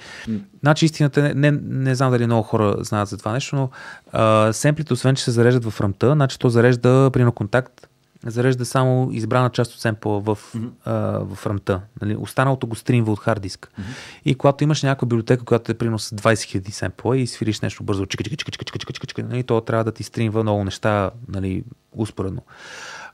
[0.60, 3.70] Значи истината, е, не, не, знам дали много хора знаят за това нещо, но
[4.12, 7.88] а, семплите, освен че се зареждат в ръмта, значи то зарежда при на контакт,
[8.26, 10.70] зарежда само избрана част от семпла в, mm-hmm.
[10.84, 10.92] а,
[11.34, 11.80] в ръмта.
[12.02, 12.16] Нали?
[12.16, 13.70] Останалото го стримва от хард диск.
[13.78, 13.82] Mm-hmm.
[14.24, 18.06] И когато имаш някаква библиотека, която е примерно 20 000 семпла и свириш нещо бързо,
[18.06, 19.42] чика, чика, чика, чика, чика, чика, чика, нали?
[19.42, 21.64] то трябва да ти стримва много неща нали,
[21.96, 22.42] успоредно.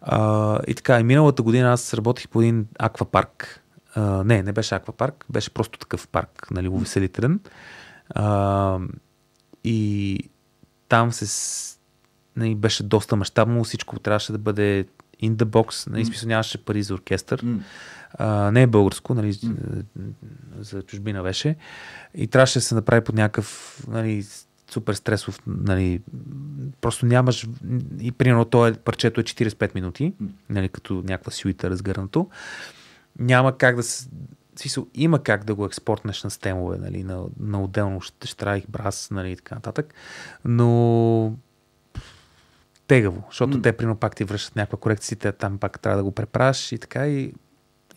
[0.02, 3.62] А, и така, и миналата година аз работих по един аквапарк,
[3.98, 7.40] а, не, не беше аквапарк, беше просто такъв парк, нали, увеселителен.
[8.10, 8.78] А,
[9.64, 10.18] и
[10.88, 11.76] там се
[12.36, 14.86] нали, беше доста мащабно, всичко трябваше да бъде
[15.22, 17.42] in the box, нали, смисъл нямаше пари за оркестър.
[17.42, 17.60] М.
[18.14, 19.38] А, не е българско, нали,
[20.58, 21.56] за чужбина беше.
[22.14, 24.26] И трябваше да се направи под някакъв нали,
[24.70, 26.00] супер стресов, нали,
[26.80, 27.46] просто нямаш,
[28.00, 30.12] и примерно то е, парчето е 45 минути,
[30.50, 32.28] нали, като някаква сюита разгърнато.
[33.18, 34.08] Няма как да се,
[34.56, 39.30] смисъл, има как да го експортнеш на стемове, нали, на, на отделно штрайк, брас, нали,
[39.30, 39.94] и така нататък,
[40.44, 41.34] но
[42.86, 43.62] тегаво, защото М.
[43.62, 46.78] те, примерно, пак ти връщат някаква корекция, те там пак трябва да го преправиш и
[46.78, 47.32] така и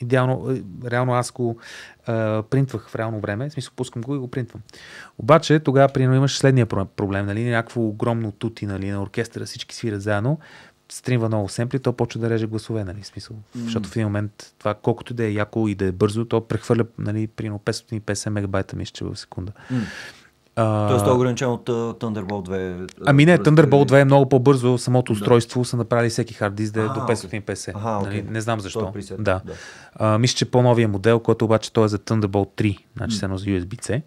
[0.02, 1.58] идеално, е, реално аз го
[2.06, 4.62] а, принтвах в реално време, в смисъл пускам го и го принтвам.
[5.18, 9.76] Обаче тогава, примерно, имаш следния про- проблем, нали, някакво огромно тути, нали, на оркестъра, всички
[9.76, 10.40] свирят заедно,
[10.92, 13.36] стримва много семпли, то почва да реже гласове, нали, смисъл.
[13.36, 13.62] М.
[13.64, 16.86] Защото в един момент това, колкото да е яко и да е бързо, то прехвърля,
[17.00, 19.52] нали, примерно 550 мегабайта, мисля, че в секунда.
[19.72, 19.82] М.
[20.56, 22.92] А, Тоест, той е ограничен от а, Thunderbolt 2.
[23.06, 25.20] Ами не, Thunderbolt или- 2 е много по-бързо, самото Да.
[25.20, 27.16] устройство са направили всеки хард диск да е до окей.
[27.16, 27.70] 550.
[27.70, 28.22] Аха, нали?
[28.22, 28.94] Не знам защо.
[28.96, 29.16] е Да.
[29.18, 29.42] да.
[29.96, 33.38] А, мисля, че по-новия модел, който обаче той е за Thunderbolt 3, значи се едно
[33.38, 34.02] за USB-C.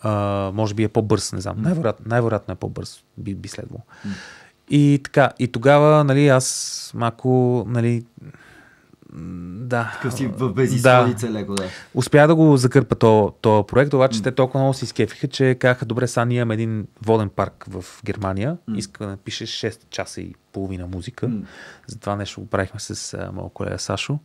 [0.00, 0.10] А,
[0.54, 1.56] може би е по-бърз, не знам.
[1.58, 3.82] Най-вероятно, най-вероятно е по-бърз, би, би следвало.
[4.70, 8.04] И така, и тогава, нали, аз малко, нали,
[9.12, 9.90] да.
[9.92, 11.14] Такъв си в без Да.
[11.30, 11.64] леко, да.
[11.94, 15.84] Успя да го закърпа този то проект, обаче те толкова много се изкефиха, че казаха,
[15.86, 20.34] добре, сега ние имаме един воден парк в Германия, иска да напише 6 часа и
[20.52, 21.28] половина музика.
[21.28, 21.40] М.
[21.86, 24.18] За това нещо го правихме с а, моят колега Сашо.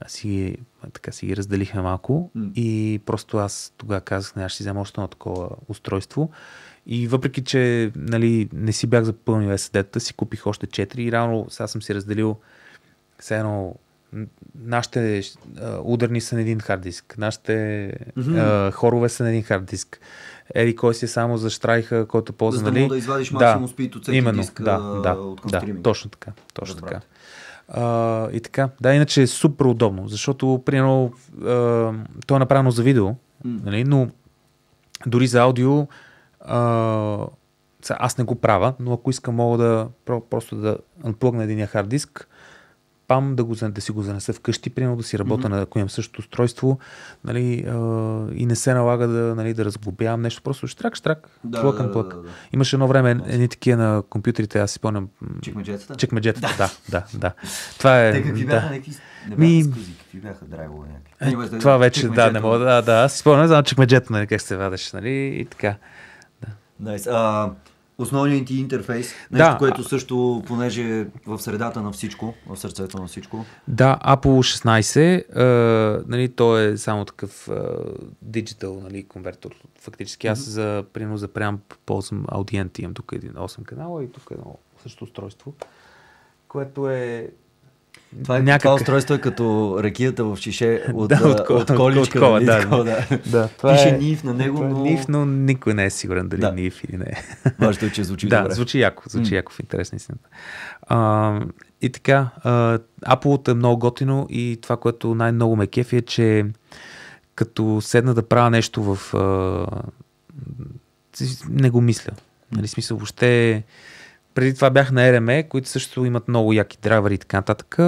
[0.00, 0.56] А, Си,
[0.92, 2.50] така си ги разделихме малко М.
[2.54, 6.30] и просто аз тогава казах, не, аз ще взема още едно такова устройство.
[6.86, 11.46] И въпреки, че нали, не си бях запълнил SSD-та, си купих още 4 и реално
[11.50, 12.36] сега съм си разделил
[13.18, 13.74] все едно
[14.64, 15.22] нашите
[15.60, 17.86] а, ударни са на един хард диск, нашите
[18.28, 20.00] а, хорове са на един хард диск.
[20.54, 22.82] Еди кой си е само за штрайха, който ползва, За да нали?
[22.82, 25.84] мога да извадиш максимум спид от всеки именно, диск, да, да, от към да, стриминг.
[25.84, 26.90] точно така, точно Разбрах.
[26.90, 27.04] така.
[27.68, 31.46] А, и така, да, иначе е супер удобно, защото, примерно, а,
[32.26, 33.10] то е направено за видео,
[33.44, 34.08] нали, но
[35.06, 35.86] дори за аудио,
[36.46, 37.18] а,
[37.82, 41.66] сега, аз не го правя, но ако искам мога да про- просто да unplugна един
[41.66, 42.28] хард диск,
[43.08, 45.90] пам да, го, да си го занеса вкъщи, примерно да си работя, на, ако имам
[45.90, 46.78] същото устройство,
[47.24, 47.74] нали, а,
[48.32, 51.82] и не се налага да, нали, да разглобявам нещо, просто штрак, штрак, Да, плък, да,
[51.82, 52.08] да, плък.
[52.08, 52.28] да, да.
[52.52, 55.08] Имаше едно време едни такива на компютрите, аз си спомням,
[55.42, 55.96] Чекмеджетата?
[55.96, 57.32] чекмеджетата, да, да, да.
[57.78, 58.46] Това е, Те какви да.
[58.46, 58.92] бяха някакви...
[59.28, 61.56] Не Ми- бяха скъзи, какви бяха драйвове някакви.
[61.56, 64.40] Е, това вече, да, не мога да, да, аз си спомням, знам чекмеджета, нали, как
[64.40, 65.76] се вадеш, нали, и така.
[66.82, 67.10] Nice.
[67.12, 67.52] А,
[67.98, 69.58] основният ти интерфейс, нещо, Да.
[69.58, 73.44] което също, понеже е в средата на всичко, в сърцето на всичко.
[73.68, 77.48] Да, Apple 16, а, нали, то е само такъв
[78.26, 79.50] digital нали, конвертор.
[79.80, 84.28] Фактически аз за, примерно за преамп ползвам Audient, имам тук един 8 канала и тук
[84.30, 85.54] едно също устройство,
[86.48, 87.30] което е
[88.22, 91.66] Това, е, Някак- това устройство е като ракията в шише от, Да, от кола- от
[91.68, 92.18] количка.
[92.18, 92.60] от кола, нали, да.
[92.60, 93.06] такова, да.
[93.26, 96.28] Да, това Пише е- NIF на него, е но NIF, но никой не е сигурен
[96.28, 96.50] дали Да.
[96.50, 96.54] да.
[96.54, 97.22] NIF или не.
[97.58, 98.54] важното е, че звучи да, добре.
[98.54, 100.28] звучи яко, звучи яко в интерес на истината.
[100.82, 101.40] А,
[101.82, 106.46] и така, а, Apple е много готино и това, което най-много ме кефи е, че
[107.34, 109.14] като седна да правя нещо в...
[109.14, 109.66] А,
[111.48, 112.10] не го мисля.
[112.52, 113.62] Нали, смисъл, въобще...
[114.36, 117.78] Преди това бях на RME, които също имат много яки драйвери и така нататък,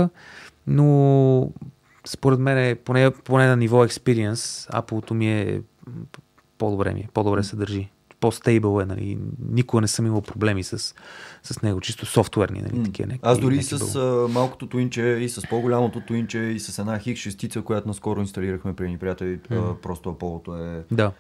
[0.66, 1.50] но
[2.06, 5.60] според мен, е, поне, поне на ниво experience, Apple-то ми е
[6.58, 7.88] по-добре ми, е, по-добре се държи.
[8.20, 9.18] По-стейбъл е, нали.
[9.50, 10.94] Никога не съм имал проблеми с,
[11.42, 13.30] с него, чисто софтуерни, нали, такива някакви.
[13.30, 17.16] Аз дори някакви с бъл- малкото туинче и с по-голямото туинче и с една хик
[17.16, 19.40] шестица, която наскоро инсталирахме при ни приятели,
[19.82, 21.12] просто Аполото е Да.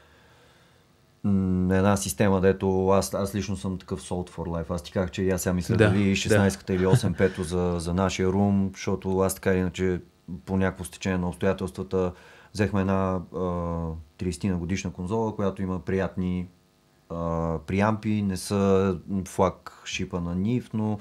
[1.70, 4.74] Една система, дето аз, аз лично съм такъв sold for life.
[4.74, 8.28] Аз ти казах, че аз сега мисля Да, дали 16-та или 8-5 за, за нашия
[8.28, 10.00] рум, защото аз така или иначе
[10.46, 12.12] по някакво стечение на обстоятелствата
[12.54, 13.38] взехме една а,
[14.18, 16.48] 30 на годишна конзола, която има приятни
[17.10, 20.98] а, приампи, не са флаг шипа на нив, но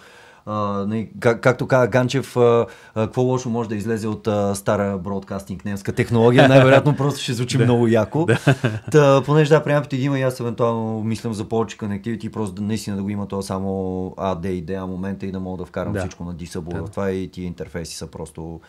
[0.47, 4.97] а, как, както каза Ганчев, а, а, какво лошо може да излезе от а, стара
[4.97, 8.27] бродкастинг немска технология, най-вероятно просто ще звучи много яко.
[8.91, 12.61] Та, понеже да, приампите ги има и аз евентуално мислям за повече connectivity, просто да,
[12.61, 13.69] наистина да го има това само
[14.17, 15.99] AD и DA момента и да мога да вкарам Да.
[15.99, 16.81] всичко на Disable.
[16.81, 16.85] Да.
[16.85, 18.59] Това и тия интерфейси са просто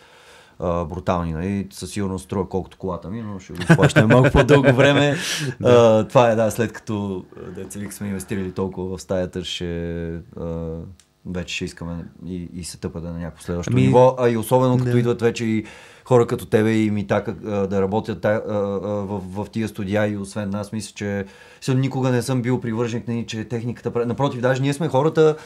[0.59, 1.33] а, брутални.
[1.33, 1.67] Нали?
[1.71, 5.17] Със сигурност струва колкото колата ми, но ще го плащаме малко по-дълго време.
[5.65, 10.77] а, това е, да, след като деца сме инвестирали толкова в стаята, ще а,
[11.27, 14.37] вече ще искаме и, и се тъпа да на някакво следващо Ами, ниво, а и
[14.37, 14.99] особено като да.
[14.99, 15.65] идват вече и
[16.05, 17.35] хора като тебе и Митака
[17.67, 21.25] да работят а, а, в, в тия студия и освен нас, мисля, че
[21.61, 24.07] съм, никога не съм бил привърженик, нали, че техниката...
[24.07, 25.37] Напротив, даже ние сме хората,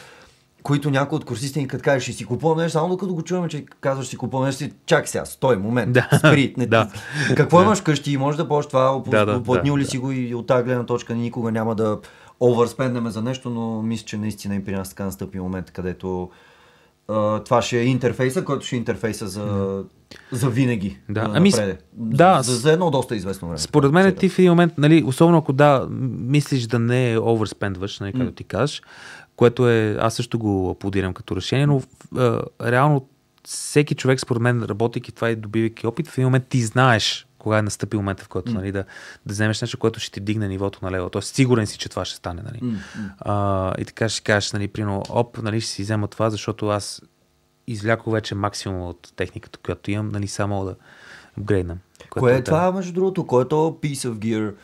[0.62, 3.48] които някой от курсистите ни като каже, ще си купувам нещо, само докато го чуваме,
[3.48, 6.08] че казваш, си купувам нещо, чакай сега, стой, момент, Да.
[6.18, 6.54] спри.
[6.56, 6.88] Не, Да.
[7.36, 8.16] Какво имаш вкъщи?
[8.16, 9.90] Може да почнеш това, Да, да, оплътнил да, ли да.
[9.90, 11.98] си го и от тази гледна точка никога няма да
[12.42, 16.30] овърспендаме за нещо, но мисля, че наистина и при нас така настъпи момент, където
[17.08, 19.84] а, това ще е интерфейса, който ще е интерфейса за,
[20.32, 20.98] за винаги.
[21.08, 21.30] Да.
[21.34, 21.78] Ами, напреде.
[21.92, 23.58] да, за, за едно доста известно време.
[23.58, 25.86] Според мен ти в един момент, нали, особено ако да,
[26.18, 28.82] мислиш да не оверспендваш, нали, както ти кажеш,
[29.36, 31.82] което е, аз също го аплодирам като решение, но
[32.16, 33.06] а, реално
[33.44, 37.58] всеки човек, според мен, работейки това и добивайки опит, в един момент ти знаеш кога
[37.58, 38.78] е настъпил момента, в който нали, да,
[39.26, 41.10] да вземеш нещо, което ще ти дигне нивото на лево.
[41.10, 42.42] Тоест, сигурен си, че това ще стане.
[42.42, 42.58] Нали.
[42.62, 42.78] М,
[43.20, 47.02] А, и така ще кажеш, нали, примерно, оп, нали, ще си взема това, защото аз
[47.66, 50.74] извлякох вече максимум от техниката, която имам, нали, само да
[51.38, 51.78] апгрейднам.
[52.10, 52.44] което Кое е да.
[52.44, 53.26] това, между другото?
[53.26, 54.54] Кое е piece of gear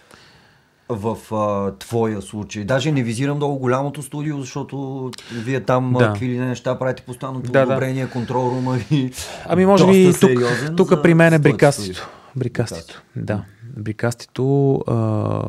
[0.88, 2.64] в а, твоя случай?
[2.64, 6.06] Даже не визирам много голямото студио, защото вие там Да.
[6.06, 8.08] какви ли не неща правите постоянно по Да, да.
[8.08, 9.12] контрол рума и
[9.46, 10.30] Ами може би тук,
[10.76, 13.02] тук при мен е твоето брикастито.
[13.16, 13.44] да.
[13.76, 15.42] Брикастито, а,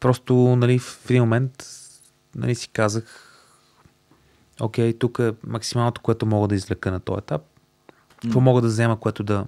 [0.00, 1.66] просто, нали, в един момент,
[2.34, 3.04] нали, си казах,
[4.60, 7.42] окей, тук е максималното, което мога да извлека на този етап.
[8.22, 9.46] Какво мога да взема, което да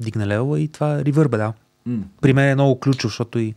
[0.00, 1.52] дигне левела и това е ревърба, да.
[2.20, 3.54] При мен е много ключово, защото и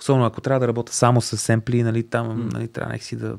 [0.00, 3.36] особено ако трябва да работя само с семпли, нали, там нали, трябва някакси да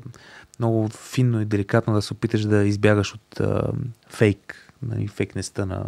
[0.58, 3.72] много финно и деликатно да се опиташ да избягаш от а,
[4.08, 5.84] фейк, нали, фейкнеста на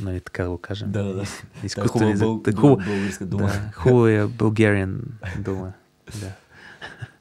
[0.00, 0.90] нали, така да го кажем.
[0.90, 1.22] Да, да, да.
[1.64, 3.46] Изкуствен Хубава бъл- Да, хубава- българска дума.
[3.46, 4.94] Да, хубава е Bulgarian
[5.38, 5.72] дума.
[6.14, 6.26] Да.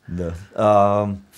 [0.09, 0.33] Да.
[0.55, 0.65] А,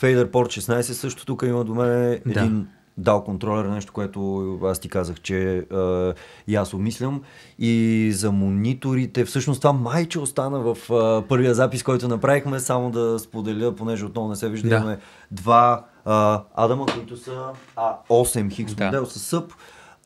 [0.01, 1.89] Fader Port 16 също тук има до мен
[2.25, 2.31] Да.
[2.31, 4.19] един дал контролер, нещо, което
[4.63, 6.13] аз ти казах, че а,
[6.47, 7.21] и аз обмислям.
[7.59, 7.73] И
[8.13, 13.75] за мониторите, всъщност това майче остана в а, първия запис, който направихме, само да споделя,
[13.75, 14.75] понеже отново не се вижда, Да.
[14.75, 14.97] имаме
[15.31, 17.43] два а, Адама, които са
[17.75, 18.85] а, 8 хикс Да.
[18.85, 19.51] модел с съп.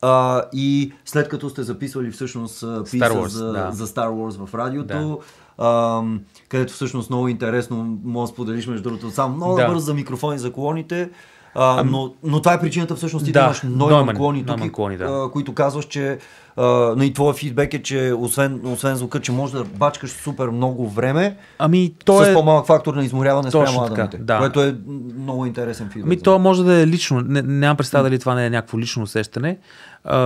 [0.02, 3.68] А, и след като сте записвали всъщност а, писа Wars, за, да.
[3.72, 5.20] за Star Wars в радиото,
[5.58, 9.62] ам, където всъщност много интересно може да споделиш между другото само много Да.
[9.62, 9.68] да.
[9.68, 11.10] бързо за микрофони за колоните.
[11.54, 14.56] А, но, но това е причината всъщност ти да, Да, имаш Neumann, колони тук,
[14.98, 15.24] да.
[15.26, 16.18] а, които казваш, че
[16.56, 16.64] а,
[16.96, 21.36] нали, твоя фидбек е, че освен, освен звука, че можеш да бачкаш супер много време,
[21.58, 22.34] Ами, то с е...
[22.34, 24.38] по-малък фактор на изморяване спрямо адамите, да.
[24.38, 24.76] което е
[25.18, 26.06] много интересен фидбек.
[26.06, 27.20] Ами то може да е лично.
[27.20, 29.58] Не, нямам представа дали това не е някакво лично усещане.
[30.04, 30.18] А,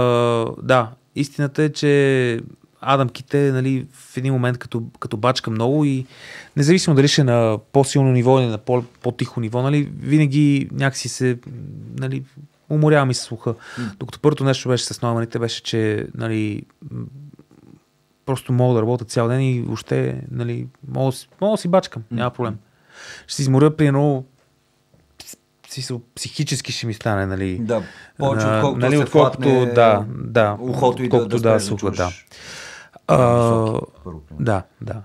[0.62, 2.40] да, истината е, че
[2.80, 6.06] Адамките, нали, в един момент като, като бачка много и
[6.56, 11.08] независимо дали ще е на по-силно ниво или на по- по-тихо ниво, нали, винаги някакси
[11.08, 11.38] се,
[11.98, 12.24] нали,
[12.70, 13.54] уморява ми се слуха.
[13.96, 16.62] Докато първото нещо беше с номерите, беше, че, нали,
[18.26, 21.68] просто мога да работя цял ден и въобще, нали, мога, да си- мога да си
[21.68, 22.56] бачкам, няма проблем.
[23.26, 24.24] Ще си изморя, примерно,
[25.68, 27.58] си, психически ще ми стане, нали?
[27.58, 27.82] Да,
[28.18, 31.96] повече отколкото нали, отколкото, да, да, ухото и да, отколкото да, да, спреш слуха, да.
[31.96, 32.34] чуваш А, високи, първо, примерно.
[32.34, 32.65] да, да,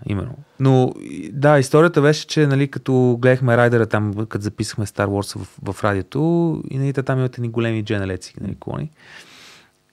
[0.06, 0.36] именно.
[0.60, 0.94] Но
[1.32, 5.84] да, историята беше, че нали, като гледахме райдера там, като записахме Star Wars в, в
[5.84, 8.92] радиото, и нали, там имат едни големи дженелеци, нали, колони.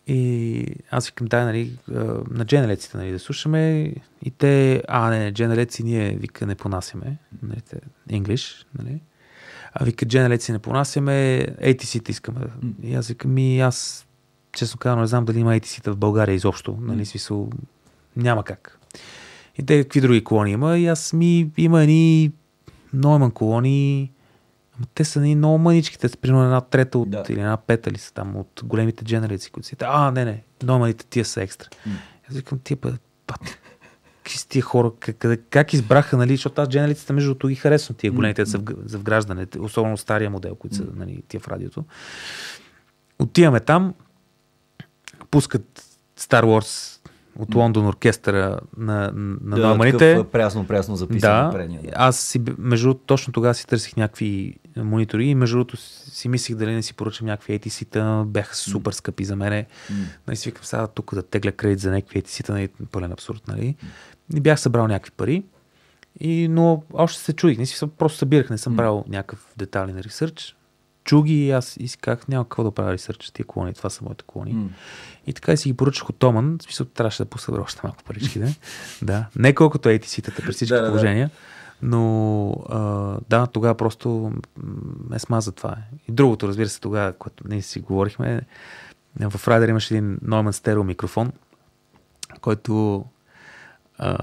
[0.07, 1.95] И аз викам, дай, нали, а,
[2.31, 3.93] на дженелеците нали, да слушаме.
[4.23, 7.19] И те, а, не, дженелеци ние, вика, не понасяме.
[7.43, 9.01] Нали, те, English, нали.
[9.75, 12.41] А вика, дженелеци не понасяме, ATC-та искаме.
[12.83, 14.07] И аз викам, ми, аз,
[14.53, 16.79] честно казано, не знам дали има ATC-та в България изобщо.
[16.81, 17.51] Нали, смисъл,
[18.17, 18.79] няма как.
[19.59, 20.79] И те какви други колони има?
[20.79, 22.33] И аз ми има едни
[22.93, 24.13] Нойман колони,
[24.95, 27.25] те са ни много мъничките, примерно една трета от, Да.
[27.29, 29.77] или една пета ли са там от големите дженерици, които си.
[29.81, 31.69] А, не, не, Нойманите тия са екстра.
[32.31, 32.93] Аз викам, тия па,
[33.27, 33.57] пати,
[34.17, 37.97] какви са тия хора, как, как, избраха, нали, защото аз дженериците между другото ги харесвам,
[37.97, 41.85] тия големите за, вг- за вграждане, особено стария модел, които са, нали, тия в радиото.
[43.19, 43.95] Отиваме там,
[45.31, 45.85] пускат
[46.21, 46.98] Star Wars
[47.39, 49.99] от Лондон оркестъра на, на Да, Нойманите.
[49.99, 51.83] такъв прясно-прясно записан Да, предния.
[51.83, 51.91] Да.
[51.95, 56.57] аз си, между другото, точно тогава си търсих някакви монитори и между другото си мислих
[56.57, 59.67] дали не си поръчам някакви ATC-та, бяха супер скъпи за мене.
[60.27, 63.77] Нали си викам сега тук да тегля кредит за някакви ATC-та, нали, пълен абсурд, нали.
[64.35, 65.43] И бях събрал някакви пари,
[66.21, 70.57] и, но още се чудих, не си просто събирах, не съм правил някакъв детален ресърч.
[71.09, 73.91] Чу ги и аз и си казах, няма какво да правя ресърч, тия колони, това
[73.91, 74.53] са моите колони.
[74.53, 74.69] М.
[75.27, 78.05] И така и си ги поръчах от Томан, в смисъл трябваше да посъбера още малко
[78.05, 78.49] парички, да.
[79.03, 79.27] да.
[79.37, 80.89] Не колкото ATC-тата при всички Да, да, да.
[80.89, 81.31] положения,
[81.83, 82.79] но а,
[83.29, 84.33] да, тогава просто
[85.11, 85.77] ме смаза това.
[86.09, 88.41] И другото, разбира се, тогава, когато ние си говорихме,
[89.21, 91.33] в Райдер имаше един Neumann стерео микрофон,
[92.41, 93.05] който
[93.99, 94.17] а,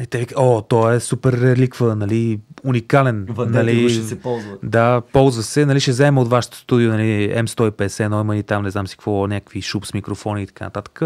[0.00, 3.26] и те вика, о, той е супер реликва, нали, уникален.
[3.28, 4.56] Вадете нали, ще се ползва.
[4.62, 8.62] да, ползва се, нали, ще взема от вашето студио, нали, М150, но има и там,
[8.62, 11.00] не знам си какво, някакви шупс микрофони и така нататък.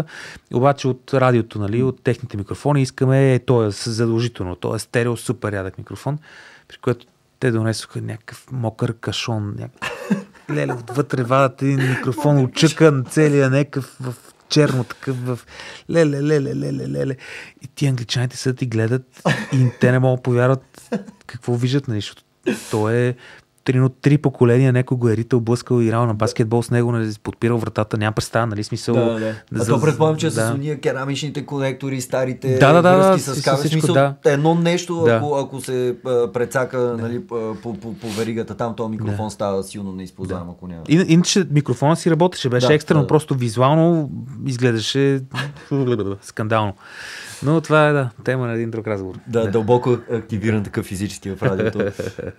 [0.53, 5.17] Обаче от радиото, нали, от техните микрофони искаме, е, то е задължително, то е стерео,
[5.17, 6.17] супер рядък микрофон,
[6.67, 7.05] при което
[7.39, 9.91] те донесоха някакъв мокър кашон, някакъв...
[10.51, 14.13] Леле, отвътре вадат един микрофон, очъкан целия, някакъв в
[14.49, 15.39] черно такъв в
[15.89, 17.17] леле, леле, леле, леле.
[17.61, 19.21] И ти англичаните седят и гледат
[19.53, 20.89] и те не могат повярват
[21.25, 22.23] какво виждат, нали, защото
[22.71, 23.15] то е
[23.67, 27.57] Трино, три поколения, някой го е ритал, блъскал, играл на баскетбол с него, нали, подпирал
[27.57, 28.95] вратата, няма представа, нали, смисъл.
[28.95, 29.35] Да, да, да.
[29.55, 30.47] А за- то предполагам, че да.
[30.47, 33.57] с уния керамичните конектори, старите Да, да, да, връзки да, с кабел.
[33.57, 34.15] всичко, Смисъл, да.
[34.25, 35.11] едно нещо, Да.
[35.11, 35.95] ако, ако се
[36.33, 40.81] прецака нали, по, по, по, по веригата, там този микрофон става силно неизползваем, ако няма.
[40.89, 43.07] И, иначе микрофона си работеше, беше Да, екстрено, да, да.
[43.07, 44.11] просто визуално
[44.45, 45.19] изглеждаше
[46.21, 46.73] скандално.
[47.43, 49.15] Но това е, да, тема на един друг разговор.
[49.27, 51.79] Да, дълбоко активиран такъв физически в радиото.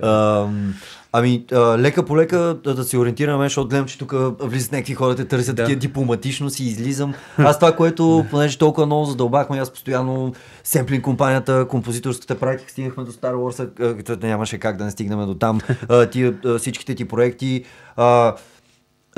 [0.02, 0.74] Ам,
[1.12, 4.94] ами, а, лека по лека да, да се ориентираме, защото гледам, че тук влизат някакви
[4.94, 5.62] хора, те търсят Да.
[5.62, 7.14] такива дипломатично си излизам.
[7.38, 10.32] Аз това, което, понеже толкова много задълбахме, аз постоянно
[10.64, 15.34] семплинг компанията, композиторската практика, стигнахме до Star Wars, а, нямаше как да не стигнем до
[15.34, 15.60] там.
[15.88, 17.64] А, тия, а, всичките ти проекти.
[17.96, 18.34] А,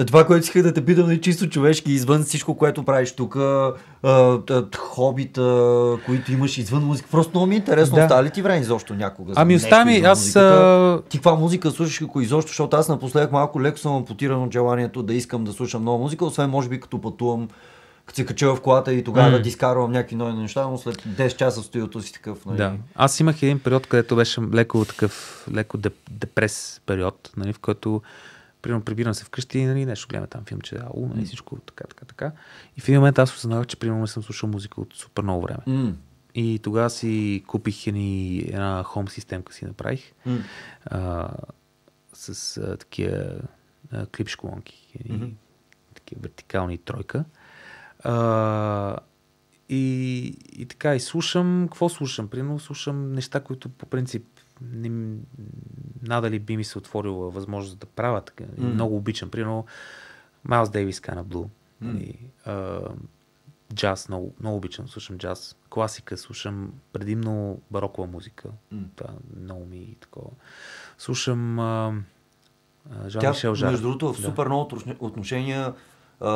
[0.07, 3.73] това, което исках да те питам е чисто човешки, извън всичко, което правиш тук, а,
[4.03, 4.43] а,
[4.77, 7.09] хобита, които имаш извън музика.
[7.11, 8.03] Просто много ми е интересно, Да.
[8.03, 9.33] остава ли ти време изобщо някога?
[9.37, 11.03] Ами нещо остава ми, извън аз, музиката?
[11.09, 15.03] Ти каква музика слушаш, ако изобщо, защото аз напоследък малко леко съм ампутиран от желанието
[15.03, 17.49] да искам да слушам нова музика, освен може би като пътувам,
[18.07, 19.37] като се кача в колата и тогава М.
[19.37, 22.47] да ти изкарвам някакви нови неща, но след 10 часа в студиото си такъв.
[22.47, 22.57] Нали?
[22.57, 22.73] Да.
[22.95, 28.03] Аз имах един период, където беше леко такъв, леко деп, депрес период, нали, в който
[28.63, 32.05] примерно прибирам се вкъщи, нали, нещо гледаме там филм, че ау, нали, всичко така, така,
[32.05, 32.33] така.
[32.77, 35.43] И в един момент аз осъзнавах, че примерно не съм слушал музика от супер много
[35.43, 35.61] време.
[35.67, 35.95] М.
[36.35, 40.13] И тогава си купих едни, една хом системка си направих.
[40.27, 40.39] М.
[40.85, 41.31] А,
[42.13, 43.41] с а, такива
[43.93, 45.31] а, клипш колонки, едни, Мгм.
[45.95, 47.25] такива вертикални тройка.
[48.05, 48.97] А,
[49.69, 52.29] и, и така, и слушам, какво слушам?
[52.29, 54.25] Примерно слушам неща, които по принцип
[54.63, 55.17] не,
[56.03, 58.45] надали би ми се отворила възможност да правя така.
[58.59, 58.69] И М.
[58.69, 59.31] Много обичам.
[59.31, 59.65] Примерно
[60.45, 61.49] Майлз Дейвис, Kind of Blue.
[61.83, 61.99] М.
[61.99, 62.81] И, а,
[63.75, 65.57] джаз, много, много обичам, слушам джаз.
[65.71, 68.49] Класика, слушам предимно барокова музика.
[68.73, 68.85] М.
[68.97, 70.31] Това много ми е такова.
[70.99, 71.93] Слушам а,
[72.91, 73.71] а, Жан Тя, Мишел Жар.
[73.71, 74.23] между другото, в Да.
[74.23, 74.69] супер много
[75.01, 75.75] отношения
[76.21, 76.31] а,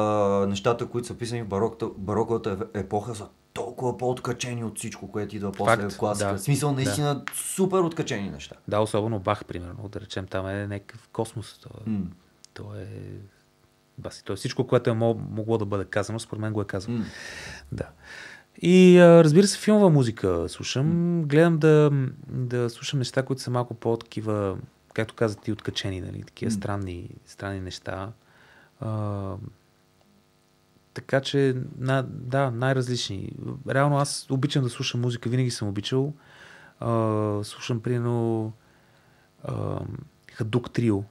[0.49, 5.53] нещата, които са писани в бароката, бароковата епоха са толкова по-откачени от всичко, което идва
[5.53, 6.29] после Факт, в класика.
[6.29, 6.39] да.
[6.39, 8.57] В смисъл, наистина, супер откачени неща.
[8.69, 11.59] Да, особено Бах, примерно, да речем, там е някакъв космос.
[11.59, 12.01] То, М.
[12.55, 12.87] то е...
[13.99, 16.67] Баси, то е всичко, което е мог- могло да бъде казано, според мен го е
[16.67, 16.99] казано.
[16.99, 17.05] М.
[17.73, 17.89] Да.
[18.63, 21.23] И разбира се, филмова музика слушам.
[21.23, 21.91] Гледам да,
[22.29, 24.57] да слушам неща, които са малко по-такива,
[24.93, 26.23] както каза ти, откачени, нали?
[26.23, 26.53] Такива М.
[26.53, 28.13] странни, странни неща.
[28.81, 29.33] А,
[30.95, 33.32] така че, на, да, най-различни.
[33.68, 36.12] Реално аз обичам да слушам музика, винаги съм обичал.
[36.80, 36.90] А,
[37.45, 38.53] слушам, примерно,
[40.32, 41.03] Хадук Трио.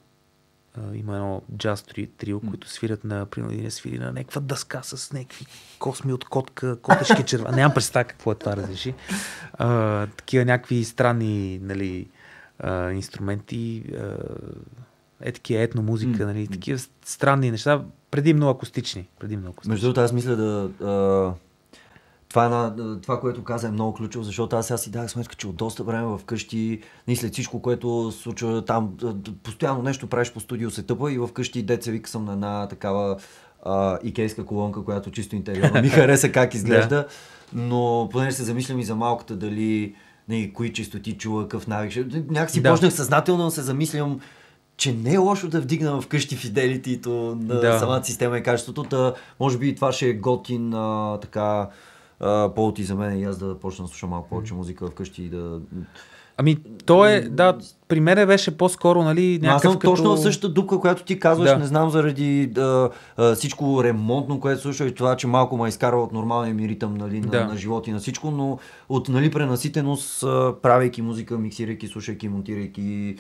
[0.94, 2.50] Има едно джаз три- трио, М.
[2.50, 5.46] които свирят на, примерно, един свири на някаква дъска с някакви
[5.80, 7.52] косми от котка, котешки черва.
[7.52, 8.94] Нямам представа какво е това, разреши.
[9.54, 12.10] А, такива някакви странни, нали,
[12.60, 14.18] а, инструменти, а,
[15.22, 17.84] е такива етномузика, М, нали, такива странни неща,
[18.14, 19.08] предимно акустични.
[19.20, 19.72] Предимно акустични.
[19.72, 20.70] Между другото, аз мисля да...
[20.82, 21.34] А,
[22.30, 25.36] това, е една, това, което каза е много ключово, защото аз сега си дах сметка,
[25.36, 28.98] че от доста време вкъщи, нали, след всичко, което се случва там,
[29.44, 33.18] постоянно нещо правиш по студио, се тъпа и вкъщи деца вика съм на една такава
[33.66, 37.08] а, икейска колонка, която чисто интериорно ми хареса как изглежда,
[37.54, 39.96] но понеже се замислям и за малката дали
[40.30, 42.06] нали, кои чистоти чува, какъв навик.
[42.30, 42.72] Някакси Да.
[42.72, 44.20] почнах съзнателно да се замислям,
[44.78, 47.80] че не е лошо да вдигна вкъщи фиделитито на Да.
[47.80, 48.84] самата система и качеството.
[48.84, 51.70] Та, може би това ще е готин а, така
[52.20, 55.24] а, повод и за мен и аз да почна да слушам малко повече музика вкъщи
[55.24, 55.60] и да...
[56.38, 57.58] Ами, то е, да,
[57.88, 59.92] при мен беше по-скоро, нали, Но аз някакъв съм като...
[59.92, 61.58] точно в същата дупка, която ти казваш, Да.
[61.58, 66.04] не знам заради да, а, всичко ремонтно, което слуша и това, че малко ме изкарва
[66.04, 67.46] от нормалния ми ритъм нали, на, Да.
[67.46, 68.60] на живот и на всичко, но
[68.90, 70.22] от нали, пренаситеност,
[70.62, 73.16] правейки музика, миксирайки, слушайки, монтирайки,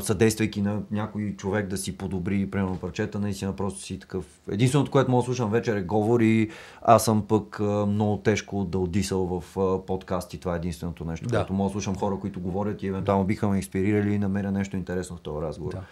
[0.00, 4.40] съдействайки на някой човек да си подобри, примерно парчета, наистина просто си такъв.
[4.50, 6.50] Единственото, което мога да слушам вечер е говори,
[6.82, 9.44] аз съм пък много тежко да отдисал в
[9.86, 11.36] подкасти, това е единственото нещо, Да.
[11.36, 14.76] което мога да слушам хора, които говорят и евентуално биха ме инспирирали и намеря нещо
[14.76, 15.72] интересно в този разговор.
[15.72, 15.82] Да.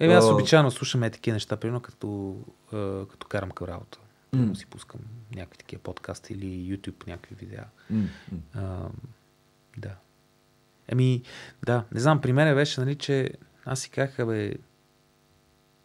[0.00, 2.36] Еми, аз обичайно слушам е такива неща, примерно като,
[3.10, 3.98] като карам към работа.
[4.36, 4.54] Mm.
[4.54, 5.00] си пускам
[5.36, 6.46] някакви такива подкасти или
[6.76, 7.64] YouTube някакви видеа.
[7.90, 8.04] М.
[8.54, 8.60] А,
[9.78, 9.90] да.
[10.88, 11.22] Еми,
[11.66, 13.30] да, не знам, при мен беше, нали, че
[13.64, 14.52] аз си казах, бе,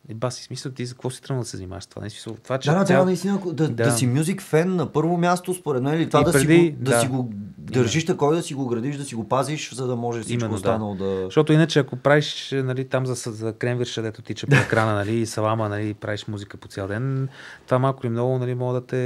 [0.10, 2.02] е, баси, смисъл ти за какво си тръгнал да се занимаваш това?
[2.02, 3.70] Не, смисъл, това, че Да, да, цял- трябва наистина да, да.
[3.70, 3.84] Да.
[3.84, 6.72] да си мюзик фен на първо място, според мен, или това И да, си преди-
[6.72, 7.00] го, да, да.
[7.00, 10.22] си го държиш такова, да си го градиш, да си го пазиш, за да може
[10.22, 10.56] всичко Именно, да.
[10.56, 11.22] останало да...
[11.24, 15.26] Защото иначе, ако правиш нали, там за, за кремвирша, дето тича по екрана, нали, и
[15.26, 17.28] салама, нали, правиш музика по цял ден,
[17.66, 18.98] това малко или много нали, може да те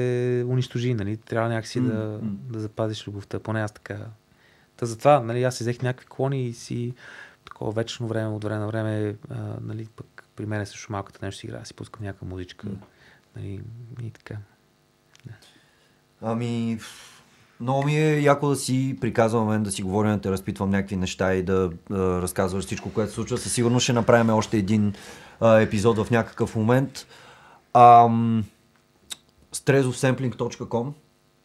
[0.47, 0.93] унищожи.
[0.93, 1.17] Нали.
[1.17, 2.19] Трябва някакси М, да,
[2.49, 3.39] да запазиш любовта.
[3.39, 3.97] Поне аз така.
[4.77, 6.93] Та затова нали, аз взех някакви клони и си
[7.45, 11.39] такова вечно време, от време на време, а, нали, пък при мен също малката нещо
[11.39, 12.67] си играе, си пускам някаква музичка.
[13.35, 13.61] Нали,
[14.03, 14.35] и така.
[16.21, 16.79] Ами,
[17.59, 20.95] много ми е яко да си приказвам мен да си говорим, да те разпитвам някакви
[20.95, 23.37] неща и да, да разказваш всичко, което се случва.
[23.37, 24.93] Със сигурност ще направим още един
[25.39, 27.07] а, епизод в някакъв момент.
[27.73, 28.43] Ам,
[29.53, 30.91] strezovsampling.com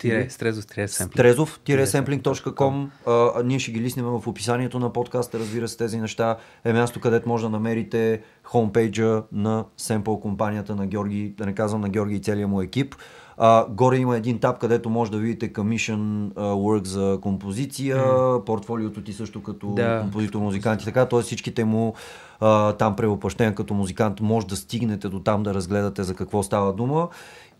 [0.02, 0.88] Тире, стрезов, тире.
[0.88, 6.72] Trezov-sampling.com а, Ние ще ги лиснем в описанието на подкаста, разбира се, тези неща е
[6.72, 11.88] място, където може да намерите хомпейджа на семпл компанията на Георги, да не казвам на
[11.88, 12.94] Георги и целия му екип.
[13.38, 18.04] А, горе има един таб, където може да видите commission work за композиция,
[18.46, 20.00] портфолиото ти също като Да.
[20.00, 21.20] композитор, музикант и така, т.е.
[21.20, 21.94] всичките му
[22.40, 26.72] а, там превъплъщения като музикант може да стигнете до там да разгледате за какво става
[26.72, 27.08] дума.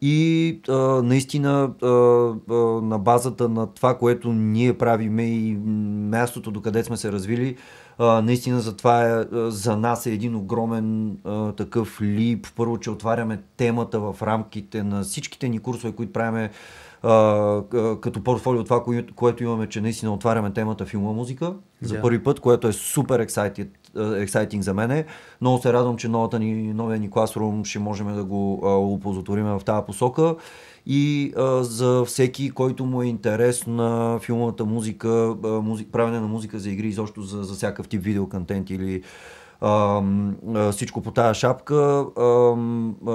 [0.04, 5.56] И а, наистина а, а, на базата на това, което ние правиме и
[6.10, 7.56] мястото, докъде сме се развили,
[8.02, 12.46] а, наистина за това е, за нас е един огромен а, такъв лип.
[12.56, 16.50] Първо, че отваряме темата в рамките на всичките ни курсове, които правиме
[18.00, 21.52] като портфолио, това, кое- което имаме, че наистина отваряме темата филма музика.
[21.80, 22.00] за Да.
[22.02, 25.04] първи път, което е супер excited, ексайтинг за мене.
[25.40, 28.54] Много се радвам, че новата ни, новия ни класрум ще можем да го
[28.94, 30.34] оползотворим в тази посока.
[30.86, 36.26] И а, за всеки, който му е интерес на филмовата музика, а, музик, правене на
[36.26, 39.02] музика за игри, изобщо за, за всякакъв тип видеоконтент или
[39.62, 40.02] а,
[40.72, 41.74] всичко по тая шапка.
[42.18, 42.54] А,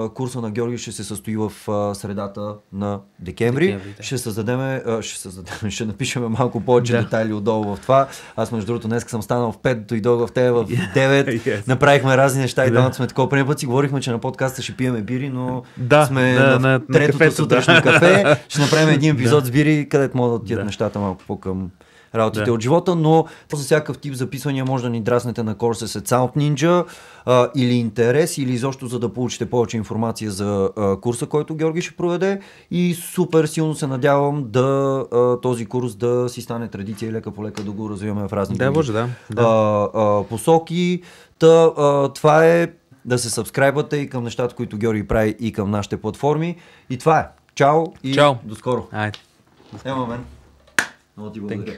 [0.09, 2.41] курса на Георги ще се състои в а, средата
[2.73, 3.65] на декември.
[3.65, 4.03] Декември, да.
[4.03, 7.01] Ще създадем, а, ще създадем, ще напишем малко повече Да.
[7.01, 8.07] детайли отдолу в това.
[8.35, 10.95] Аз между другото днес съм станал в 5, дойдох в тебе в 9.
[11.37, 11.67] Yes.
[11.67, 12.73] Направихме разни неща и Да.
[12.73, 13.29] двамата сме такова.
[13.29, 16.49] Преди път си говорихме, че на подкаста ще пиеме бири, но Да, сме да, на,
[16.49, 17.81] на- на третото кафето, сутрешно да.
[17.81, 18.37] кафе.
[18.49, 20.65] Ще направим един епизод с бири, където могат да отидат Да.
[20.65, 21.69] нещата малко по-към
[22.16, 22.53] работите Да.
[22.53, 26.36] от живота, но за всякакъв тип записвания може да ни драснете на Courses at Sound
[26.36, 26.86] Ninja
[27.26, 31.82] а, или интерес, или изобщо за да получите повече информация за а, курса, който Георги
[31.82, 32.39] ще проведе
[32.72, 34.66] и супер силно се надявам да
[35.14, 38.34] а, този курс да си стане традиция и лека по лека да го развиваме в
[38.34, 39.08] разни Да, може, да.
[39.32, 39.41] да.
[39.41, 41.01] а, а, посоки.
[41.39, 41.47] Та,
[41.78, 42.68] а, това е
[43.05, 46.55] да се сабскрайбвате и към нещата, които Георги прави и към нашите платформи.
[46.89, 47.28] И това е.
[47.55, 48.34] Чао и Чао.
[48.43, 48.88] до скоро.
[48.91, 49.20] Айде.
[49.86, 50.26] Ема мен.
[51.18, 51.78] Много ти благодаря.